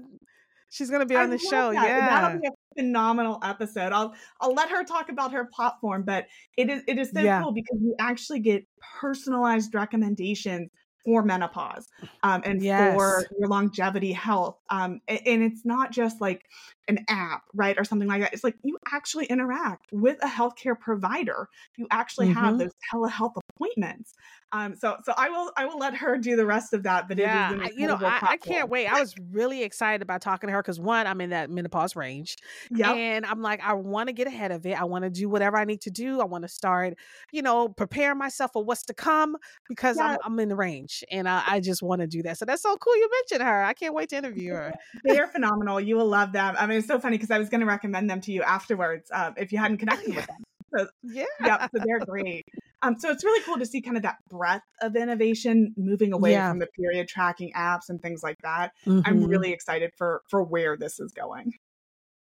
[0.71, 1.73] she's gonna be I on the show.
[1.73, 1.85] that.
[1.87, 2.21] Yeah.
[2.23, 3.93] That'll be a phenomenal episode.
[3.93, 7.43] I'll I'll let her talk about her platform, but it is it is so Yeah.
[7.43, 8.67] cool because you actually get
[9.01, 10.71] personalized recommendations
[11.05, 11.89] for menopause
[12.23, 12.95] um, and Yes.
[12.95, 14.59] for your longevity health.
[14.71, 16.45] Um, a- and it's not just like
[16.89, 18.33] an app, right, or something like that.
[18.35, 21.49] It's like you actually interact with a healthcare provider.
[21.77, 22.59] You actually have Mhm.
[22.59, 24.15] those telehealth appointments.
[24.55, 27.09] Um, so so I will I will let her do the rest of that.
[27.09, 28.87] But yeah, it is I- you know, I, I can't wait.
[28.87, 32.37] I was really excited about talking to her because one, I'm in that menopause range,
[32.71, 32.95] Yep.
[32.97, 34.79] and I'm like, I want to get ahead of it.
[34.79, 36.21] I want to do whatever I need to do.
[36.21, 36.95] I want to start,
[37.33, 39.37] you know, prepare myself for what's to come
[39.69, 40.05] because Yeah.
[40.05, 42.37] I'm I'm in the range, and I, I just want to do that.
[42.37, 42.95] So that's so cool.
[42.97, 43.63] You mentioned her.
[43.65, 44.73] I can't wait to interview her.
[45.05, 45.81] they are phenomenal.
[45.81, 46.57] You will love them.
[46.59, 49.11] I mean, it's so funny because I was going to recommend them to you afterwards
[49.13, 50.37] um, if you hadn't connected with them.
[50.77, 51.25] So, Yeah.
[51.45, 52.47] Yep, so they're great.
[52.81, 56.33] Um, so it's really cool to see kind of that breadth of innovation moving away
[56.33, 56.49] Yeah.
[56.51, 58.73] from the period tracking apps and things like that.
[58.87, 59.03] Mhm.
[59.05, 61.53] I'm really excited for for where this is going.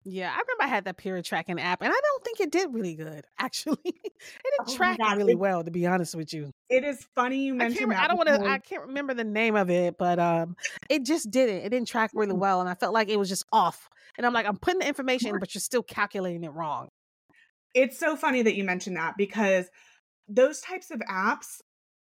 [0.07, 2.71] Yeah, I remember I had that period tracking app, and I don't think it did
[2.71, 3.25] really good.
[3.39, 6.51] Actually, it didn't Oh track God, really it- well, to be honest with you.
[6.69, 7.91] It is funny you I mentioned can't.
[7.93, 8.03] that.
[8.03, 8.47] I don't want to.
[8.47, 10.55] I can't remember the name of it, but um,
[10.89, 11.57] it just didn't.
[11.65, 12.39] It didn't track really Mm.
[12.39, 13.89] well, and I felt like it was just off.
[14.17, 16.89] And I'm like, I'm putting the information, but you're still calculating it wrong.
[17.73, 19.67] it's so funny that you mentioned that because
[20.27, 21.61] those types of apps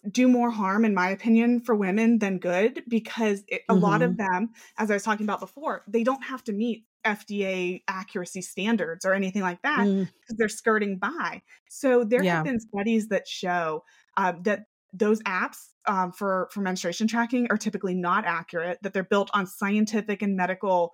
[0.10, 4.18] do more harm in my opinion for women than good because it, a lot of
[4.18, 9.06] them as i was talking about before they don't have to meet fda accuracy standards
[9.06, 12.36] or anything like that Mm, because they're skirting by so there Yeah.
[12.36, 13.84] have been studies that show
[14.18, 19.04] uh, that those apps um, for for menstruation tracking are typically not accurate that they're
[19.04, 20.94] built on scientific and medical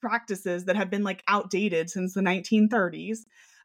[0.00, 3.18] practices that have been like outdated since the 1930s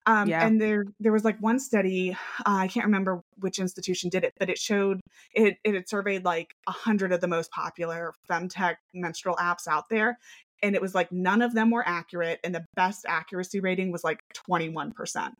[0.08, 0.46] um, Yeah.
[0.46, 4.34] and there there was like one study uh, i can't remember which institution did it
[4.40, 5.00] but it showed
[5.34, 9.90] it it had surveyed like a hundred of the most popular femtech menstrual apps out
[9.90, 10.18] there
[10.64, 14.04] and it was like none of them were accurate and the best accuracy rating was
[14.04, 14.20] like
[14.50, 15.32] 21%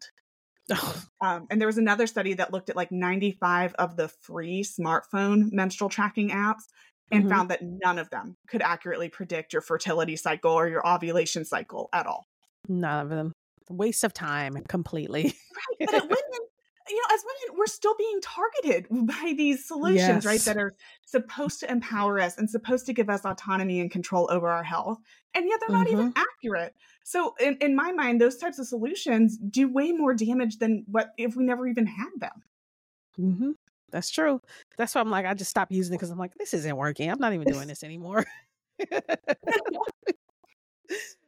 [1.22, 5.52] um, and there was another study that looked at like 95 of the free smartphone
[5.52, 6.64] menstrual tracking apps
[7.12, 7.32] and mm-hmm.
[7.32, 11.90] found that none of them could accurately predict your fertility cycle or your ovulation cycle
[11.94, 12.26] at all.
[12.68, 13.34] None of them.
[13.70, 15.24] Waste of time completely.
[15.80, 15.90] right.
[15.92, 16.48] But women,
[16.90, 20.26] you know, as women, we're still being targeted by these solutions, yes.
[20.26, 20.40] right?
[20.42, 20.74] That are
[21.06, 25.00] supposed to empower us and supposed to give us autonomy and control over our health.
[25.34, 26.00] And yet they're not mm-hmm.
[26.00, 26.76] even accurate.
[27.04, 31.10] So in, in my mind, those types of solutions do way more damage than what
[31.18, 32.44] if we never even had them.
[33.20, 33.52] Mm-hmm.
[33.92, 34.42] That's true.
[34.78, 37.10] That's why I'm like, I just stopped using it because I'm like, this isn't working.
[37.10, 38.26] I'm not even doing this anymore.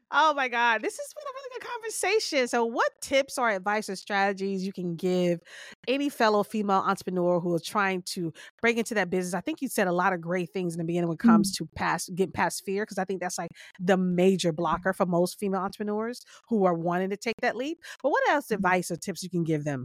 [0.10, 0.82] Oh my God.
[0.82, 2.48] This has been a really good conversation.
[2.48, 5.42] So, what tips or advice or strategies you can give
[5.86, 8.32] any fellow female entrepreneur who is trying to
[8.62, 9.34] break into that business?
[9.34, 11.54] I think you said a lot of great things in the beginning when it comes
[11.54, 11.66] mm-hmm.
[11.66, 13.50] to past getting past fear, because I think that's like
[13.80, 17.80] the major blocker for most female entrepreneurs who are wanting to take that leap.
[18.02, 18.56] But what else mm-hmm.
[18.56, 19.84] advice or tips you can give them?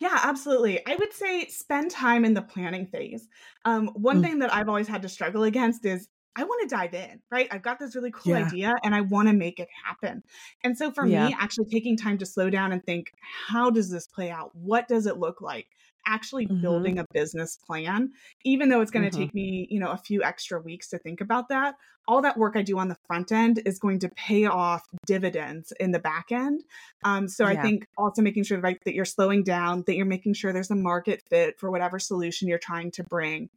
[0.00, 0.84] Yeah, absolutely.
[0.86, 3.28] I would say spend time in the planning phase.
[3.64, 4.24] Um, one mm.
[4.24, 7.46] thing that I've always had to struggle against is I want to dive in, right?
[7.52, 8.46] I've got this really cool yeah.
[8.46, 10.22] idea and I want to make it happen.
[10.64, 11.28] And so for yeah.
[11.28, 13.12] me, actually taking time to slow down and think,
[13.46, 14.50] how does this play out?
[14.54, 15.68] What does it look like?
[16.06, 16.60] Actually mm-hmm.
[16.60, 18.12] building a business plan,
[18.44, 19.20] even though it's going to mm-hmm.
[19.20, 21.74] take me, you know, a few extra weeks to think about that,
[22.06, 25.72] all that work I do on the front end is going to pay off dividends
[25.80, 26.62] in the back end.
[27.04, 27.58] Um, so yeah.
[27.58, 30.70] I think also making sure right, that you're slowing down, that you're making sure there's
[30.70, 33.48] a market fit for whatever solution you're trying to bring.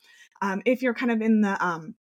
[0.41, 1.95] Um, if you're kind of in the um,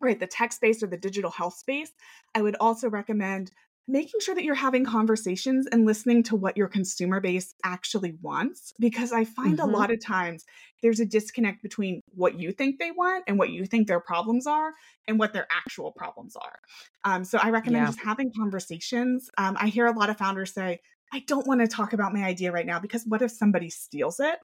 [0.00, 1.92] right, the tech space or the digital health space,
[2.34, 3.50] I would also recommend
[3.90, 8.72] making sure that you're having conversations and listening to what your consumer base actually wants.
[8.78, 9.68] Because I find mm-hmm.
[9.68, 10.44] a lot of times
[10.82, 14.46] there's a disconnect between what you think they want and what you think their problems
[14.46, 14.72] are
[15.06, 16.58] and what their actual problems are.
[17.04, 17.92] Um, so I recommend yeah.
[17.92, 19.30] just having conversations.
[19.36, 20.80] Um, I hear a lot of founders say,
[21.12, 24.20] I don't want to talk about my idea right now because what if somebody steals
[24.20, 24.38] it?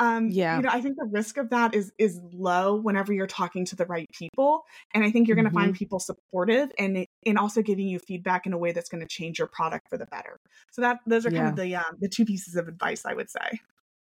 [0.00, 3.26] Um yeah you know i think the risk of that is is low whenever you're
[3.26, 5.60] talking to the right people and i think you're going to mm-hmm.
[5.60, 9.06] find people supportive and and also giving you feedback in a way that's going to
[9.06, 10.40] change your product for the better
[10.72, 11.38] so that those are yeah.
[11.38, 13.60] kind of the um, the two pieces of advice i would say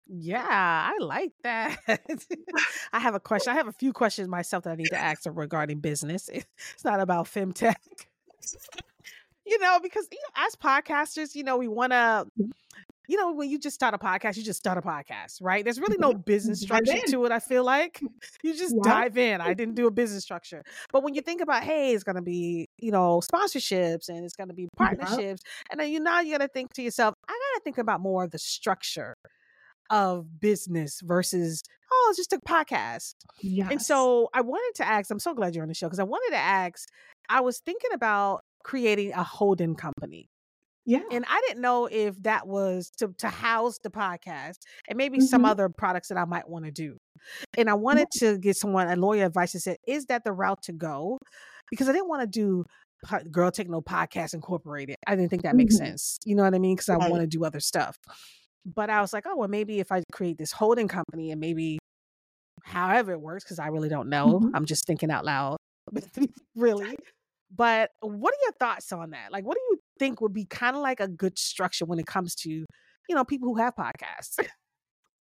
[0.07, 1.77] yeah, I like that.
[2.93, 3.53] I have a question.
[3.53, 6.29] I have a few questions myself that I need to ask regarding business.
[6.29, 7.75] It's not about femtech.
[9.45, 12.27] you know, because you know, as podcasters, you know, we want to
[13.07, 15.63] you know, when you just start a podcast, you just start a podcast, right?
[15.63, 16.21] There's really no mm-hmm.
[16.21, 18.01] business structure to it, I feel like.
[18.43, 18.91] You just yeah.
[18.91, 19.41] dive in.
[19.41, 20.63] I didn't do a business structure.
[20.91, 24.35] But when you think about, hey, it's going to be, you know, sponsorships and it's
[24.35, 25.71] going to be partnerships, yeah.
[25.71, 28.01] and then you now you got to think to yourself, I got to think about
[28.01, 29.15] more of the structure
[29.89, 33.15] of business versus, oh, it's just a podcast.
[33.41, 33.69] Yes.
[33.71, 36.03] And so I wanted to ask, I'm so glad you're on the show because I
[36.03, 36.87] wanted to ask,
[37.29, 40.29] I was thinking about creating a holding company.
[40.85, 41.01] Yeah.
[41.11, 44.57] And I didn't know if that was to, to house the podcast
[44.87, 45.25] and maybe mm-hmm.
[45.25, 46.97] some other products that I might want to do.
[47.57, 48.31] And I wanted yeah.
[48.31, 51.17] to get someone, a lawyer advice that said, is that the route to go?
[51.71, 52.65] Because I didn't want to do
[53.31, 54.97] Girl Take No Podcast Incorporated.
[55.07, 55.85] I didn't think that makes mm-hmm.
[55.85, 56.19] sense.
[56.23, 56.75] You know what I mean?
[56.75, 57.09] Because I right.
[57.09, 57.97] want to do other stuff.
[58.65, 61.79] But I was like, oh, well, maybe if I create this holding company and maybe
[62.63, 64.39] however it works, because I really don't know.
[64.39, 64.55] Mm-hmm.
[64.55, 65.57] I'm just thinking out loud,
[66.55, 66.95] really.
[67.55, 69.31] But what are your thoughts on that?
[69.31, 72.05] Like, what do you think would be kind of like a good structure when it
[72.05, 72.65] comes to, you
[73.09, 74.39] know, people who have podcasts?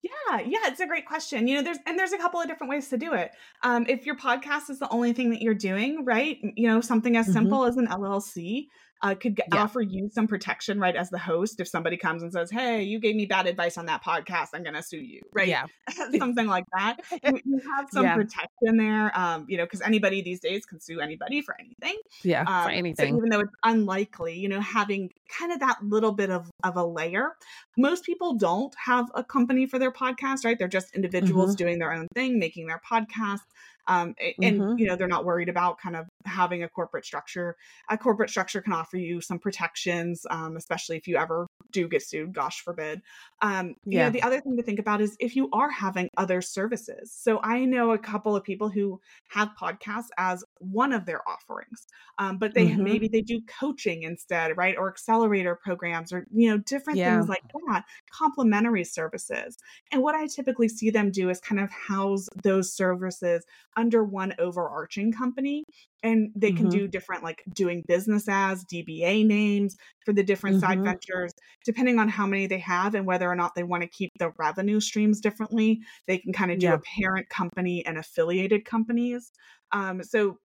[0.03, 1.49] Yeah, yeah, it's a great question.
[1.49, 3.33] You know, there's and there's a couple of different ways to do it.
[3.65, 6.39] Um, if your podcast is the only thing that you're doing, right?
[6.55, 7.33] You know, something as mm-hmm.
[7.33, 8.67] simple as an LLC
[9.03, 9.63] uh, could yeah.
[9.63, 11.61] offer you some protection, right, as the host.
[11.61, 14.63] If somebody comes and says, "Hey, you gave me bad advice on that podcast, I'm
[14.63, 15.49] going to sue you," right?
[15.49, 15.67] Yeah,
[16.19, 16.99] something like that.
[17.27, 18.15] You, you have some yeah.
[18.15, 21.97] protection there, um, you know, because anybody these days can sue anybody for anything.
[22.23, 23.15] Yeah, um, for anything.
[23.15, 26.77] So even though it's unlikely, you know, having kind of that little bit of of
[26.77, 27.33] a layer.
[27.77, 30.59] Most people don't have a company for their podcast, right?
[30.59, 31.65] They're just individuals mm-hmm.
[31.65, 33.41] doing their own thing, making their podcast
[33.89, 34.79] um, and mm-hmm.
[34.79, 37.57] you know they're not worried about kind of having a corporate structure
[37.91, 42.03] a corporate structure can offer you some protections um, especially if you ever do get
[42.03, 43.01] sued gosh forbid
[43.43, 43.99] um, yeah.
[43.99, 47.13] you know the other thing to think about is if you are having other services
[47.13, 51.87] so i know a couple of people who have podcasts as one of their offerings
[52.19, 52.85] um, but they mm-hmm.
[52.85, 57.15] maybe they do coaching instead right or accelerator programs or you know different yeah.
[57.15, 59.57] things like that complementary services
[59.93, 63.45] and what i typically see them do is kind of house those services
[63.77, 65.65] under one overarching company
[66.07, 66.79] and they can mm-hmm.
[66.79, 70.67] do different like doing business as dba names for the different mm-hmm.
[70.67, 71.33] side ventures
[71.65, 74.33] depending on how many they have and whether or not they want to keep the
[74.39, 76.75] revenue streams differently they can kind of do yeah.
[76.75, 79.33] a parent company and affiliated companies
[79.73, 80.39] um, so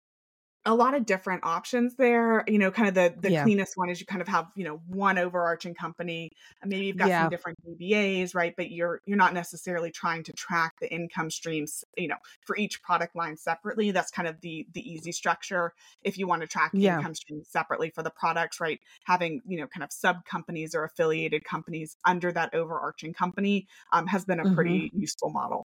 [0.65, 2.43] a lot of different options there.
[2.47, 3.51] You know, kind of the the Yeah.
[3.51, 6.29] cleanest one is you kind of have you know one overarching company.
[6.61, 7.15] and Maybe you've got Yeah.
[7.15, 8.53] some different DBAs, right?
[8.55, 11.83] But you're you're not necessarily trying to track the income streams.
[11.97, 13.91] You know, for each product line separately.
[13.91, 15.73] That's kind of the the easy structure.
[16.03, 16.87] If you want to track the Yeah.
[16.87, 18.79] income streams separately for the products, right?
[19.05, 24.05] Having you know kind of sub companies or affiliated companies under that overarching company um,
[24.07, 24.51] has been a Mhm.
[24.53, 25.65] pretty useful model.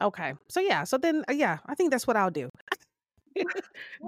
[0.00, 0.34] Okay.
[0.48, 0.84] So yeah.
[0.84, 2.50] So then uh, yeah, I think that's what I'll do.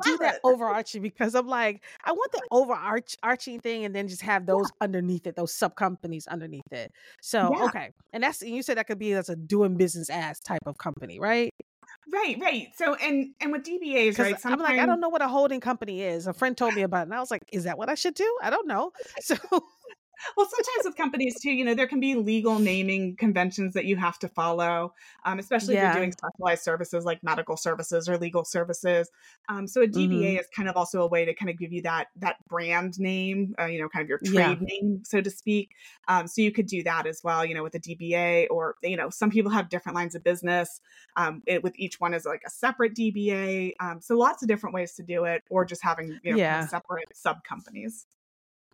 [0.02, 0.40] Do that it.
[0.44, 5.26] overarching because I'm like, I want the overarching thing and then just have those underneath
[5.26, 6.92] it, those sub companies underneath it.
[7.20, 7.64] So Yeah.
[7.66, 7.90] okay.
[8.12, 10.78] And that's and you said that could be as a doing business as type of
[10.78, 11.52] company, right?
[12.12, 12.68] Right, right.
[12.76, 14.34] So and and with DBAs, right?
[14.44, 16.26] I'm like, I don't know what a holding company is.
[16.26, 18.14] A friend told me about it, and I was like, is that what I should
[18.14, 18.38] do?
[18.42, 18.92] I don't know.
[19.20, 19.36] So
[20.36, 23.96] well sometimes with companies too you know there can be legal naming conventions that you
[23.96, 24.92] have to follow
[25.24, 29.10] um, especially if you're doing specialized services like medical services or legal services.
[29.48, 31.82] Um, so a dba is kind of also a way to kind of give you
[31.82, 34.56] that that brand name uh, you know kind of your Yeah.
[34.56, 35.70] trade name so to speak.
[36.08, 38.96] Um, so you could do that as well you know with a dba or you
[38.96, 40.80] know some people have different lines of business
[41.16, 44.74] um, it, with each one is like a separate dba um, so lots of different
[44.74, 48.06] ways to do it or just having you know kind of separate sub companies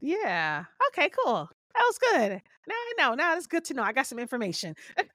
[0.00, 0.64] yeah.
[0.88, 1.48] Okay, cool.
[1.74, 2.42] That was good.
[2.68, 3.14] Now I know.
[3.14, 3.82] Now it's good to know.
[3.82, 4.74] I got some information.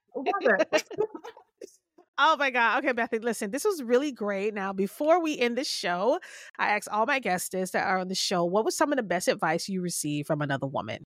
[2.23, 2.83] Oh my God.
[2.83, 4.53] Okay, Bethany, listen, this was really great.
[4.53, 6.19] Now, before we end the show,
[6.59, 9.03] I asked all my guests that are on the show, what was some of the
[9.03, 11.03] best advice you received from another woman?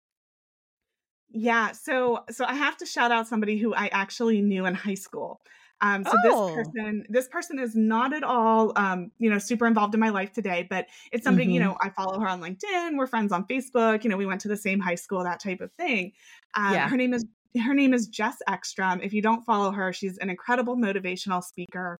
[1.32, 4.94] Yeah, so so I have to shout out somebody who I actually knew in high
[4.94, 5.40] school.
[5.82, 6.16] Um, so Oh.
[6.18, 10.10] this person, this person is not at all, um, you know, super involved in my
[10.10, 11.60] life today, but it's somebody, you Mhm.
[11.60, 12.96] know, I follow her on LinkedIn.
[12.98, 14.04] We're friends on Facebook.
[14.04, 16.12] You know, we went to the same high school, that type of thing.
[16.54, 16.86] Um, Yeah.
[16.86, 17.24] Her name is
[17.58, 19.00] her name is Jess Ekstrom.
[19.02, 21.96] If you don't follow her, she's an incredible motivational speaker.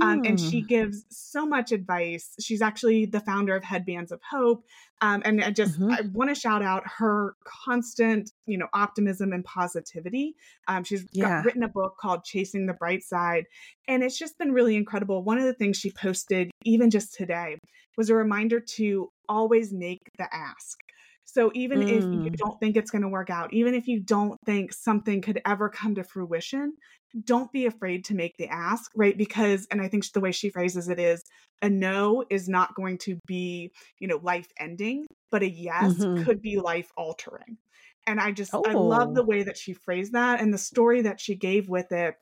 [0.00, 0.68] Um, and she Mm.
[0.68, 2.34] gives so much advice.
[2.40, 4.64] She's actually the founder of Headbands of Hope.
[5.00, 5.92] Um, and I just Mhm.
[5.92, 10.36] I want to shout out her constant, you know, optimism and positivity.
[10.68, 11.28] Um, she's Yeah.
[11.38, 13.46] got, written a book called Chasing the Bright Side,
[13.88, 15.22] and it's just been really incredible.
[15.22, 17.58] One of the things she posted, even just today,
[17.96, 20.78] was a reminder to always make the ask.
[21.34, 22.36] So even if you Mm.
[22.38, 25.68] don't think it's going to work out, even if you don't think something could ever
[25.68, 26.74] come to fruition,
[27.24, 29.18] don't be afraid to make the ask, right?
[29.18, 31.24] Because, and I think the way she phrases it is,
[31.60, 36.14] a no is not going to be, you know, life ending, but a yes Mhm.
[36.14, 37.58] could be life altering.
[38.06, 39.14] And I just, I love Oh.
[39.14, 42.14] the way that she phrased that and the story that she gave with it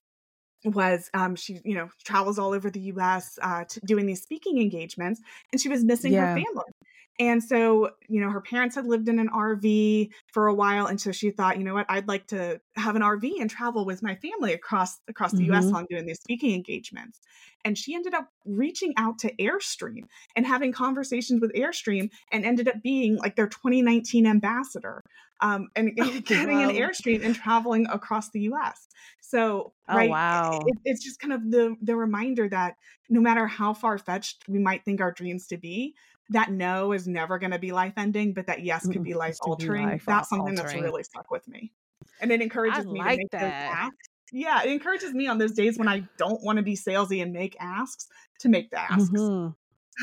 [0.65, 4.59] was um she you know travels all over the US uh to doing these speaking
[4.59, 6.21] engagements and she was missing Yeah.
[6.21, 6.71] her family
[7.19, 11.01] and so, you know, her parents had lived in an RV for a while, and
[11.01, 14.03] so she thought, you know what, I'd like to have an RV and travel with
[14.03, 15.67] my family across across the U.S.
[15.67, 15.73] Mhm.
[15.73, 17.21] while I'm doing these speaking engagements.
[17.65, 20.05] And she ended up reaching out to Airstream
[20.35, 25.05] and having conversations with Airstream, and ended up being like their 2019 ambassador,
[25.41, 25.97] um, and
[26.27, 26.71] getting an.
[26.71, 28.89] Airstream and traveling across the U.S.
[29.21, 30.67] So, Oh, right, wow.
[30.67, 32.77] it, it's just kind of the the reminder that
[33.09, 35.95] no matter how far fetched we might think our dreams to be,
[36.33, 39.31] that no is never going to be life ending, but that yes could be life
[39.31, 39.87] it's to be altering.
[39.87, 41.73] life That's something that's really stuck with me,
[42.21, 43.71] and it encourages me like to make those that.
[43.77, 44.09] asks.
[44.33, 47.33] Yeah, it encourages me on those days when I don't want to be salesy and
[47.33, 48.09] make asks
[48.41, 49.11] to make the asks.
[49.11, 49.55] Mhm.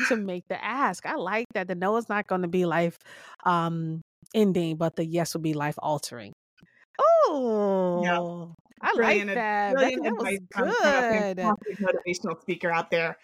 [0.08, 1.04] To make the ask.
[1.04, 1.66] I like that.
[1.66, 2.96] The no is not going to be life
[3.44, 4.00] um
[4.34, 6.32] ending, but the yes will be life altering.
[6.98, 9.80] Oh, I Brilliant, like ad- that.
[9.80, 11.46] That was advice from, from a good.
[11.82, 13.18] motivational speaker out there.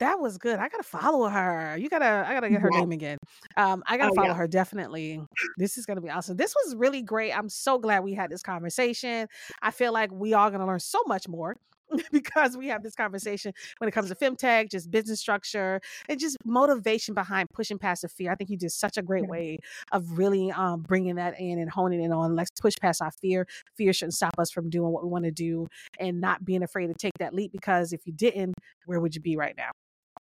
[0.00, 0.58] That was good.
[0.58, 1.76] I gotta follow her.
[1.78, 2.80] You gotta, I gotta get her Yeah.
[2.80, 3.18] name again.
[3.56, 4.34] Um, I gotta Oh, follow yeah.
[4.34, 5.22] her definitely.
[5.58, 6.36] This is gonna be awesome.
[6.38, 7.32] This was really great.
[7.32, 9.28] I'm so glad we had this conversation.
[9.60, 11.54] I feel like we are gonna learn so much more
[12.12, 16.36] because we have this conversation when it comes to femtech, just business structure, and just
[16.46, 18.30] motivation behind pushing past the fear.
[18.32, 19.58] I think you did such a great way
[19.92, 22.36] of really um, bringing that in and honing in on.
[22.36, 23.46] Let's push past our fear.
[23.76, 25.66] Fear shouldn't stop us from doing what we want to do
[25.98, 27.52] and not being afraid to take that leap.
[27.52, 28.54] Because if you didn't,
[28.86, 29.70] where would you be right now?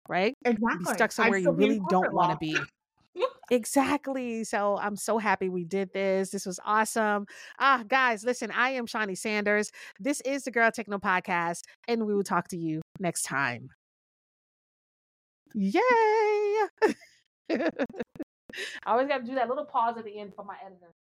[0.09, 0.34] Right?
[0.44, 0.78] Exactly.
[0.78, 2.57] be stuck somewhere you still be in really don't want to be.
[3.50, 4.42] Exactly.
[4.44, 6.30] So I'm so happy we did this.
[6.30, 7.26] This was awesome.
[7.59, 9.70] Ah, guys, listen, I am Shaunie Sanders.
[10.00, 13.68] This is the Girl Techno Podcast, and we will talk to you next time.
[15.55, 15.80] Yay!
[17.50, 17.68] I
[18.86, 20.92] always got to do that little pause at the end for my editor.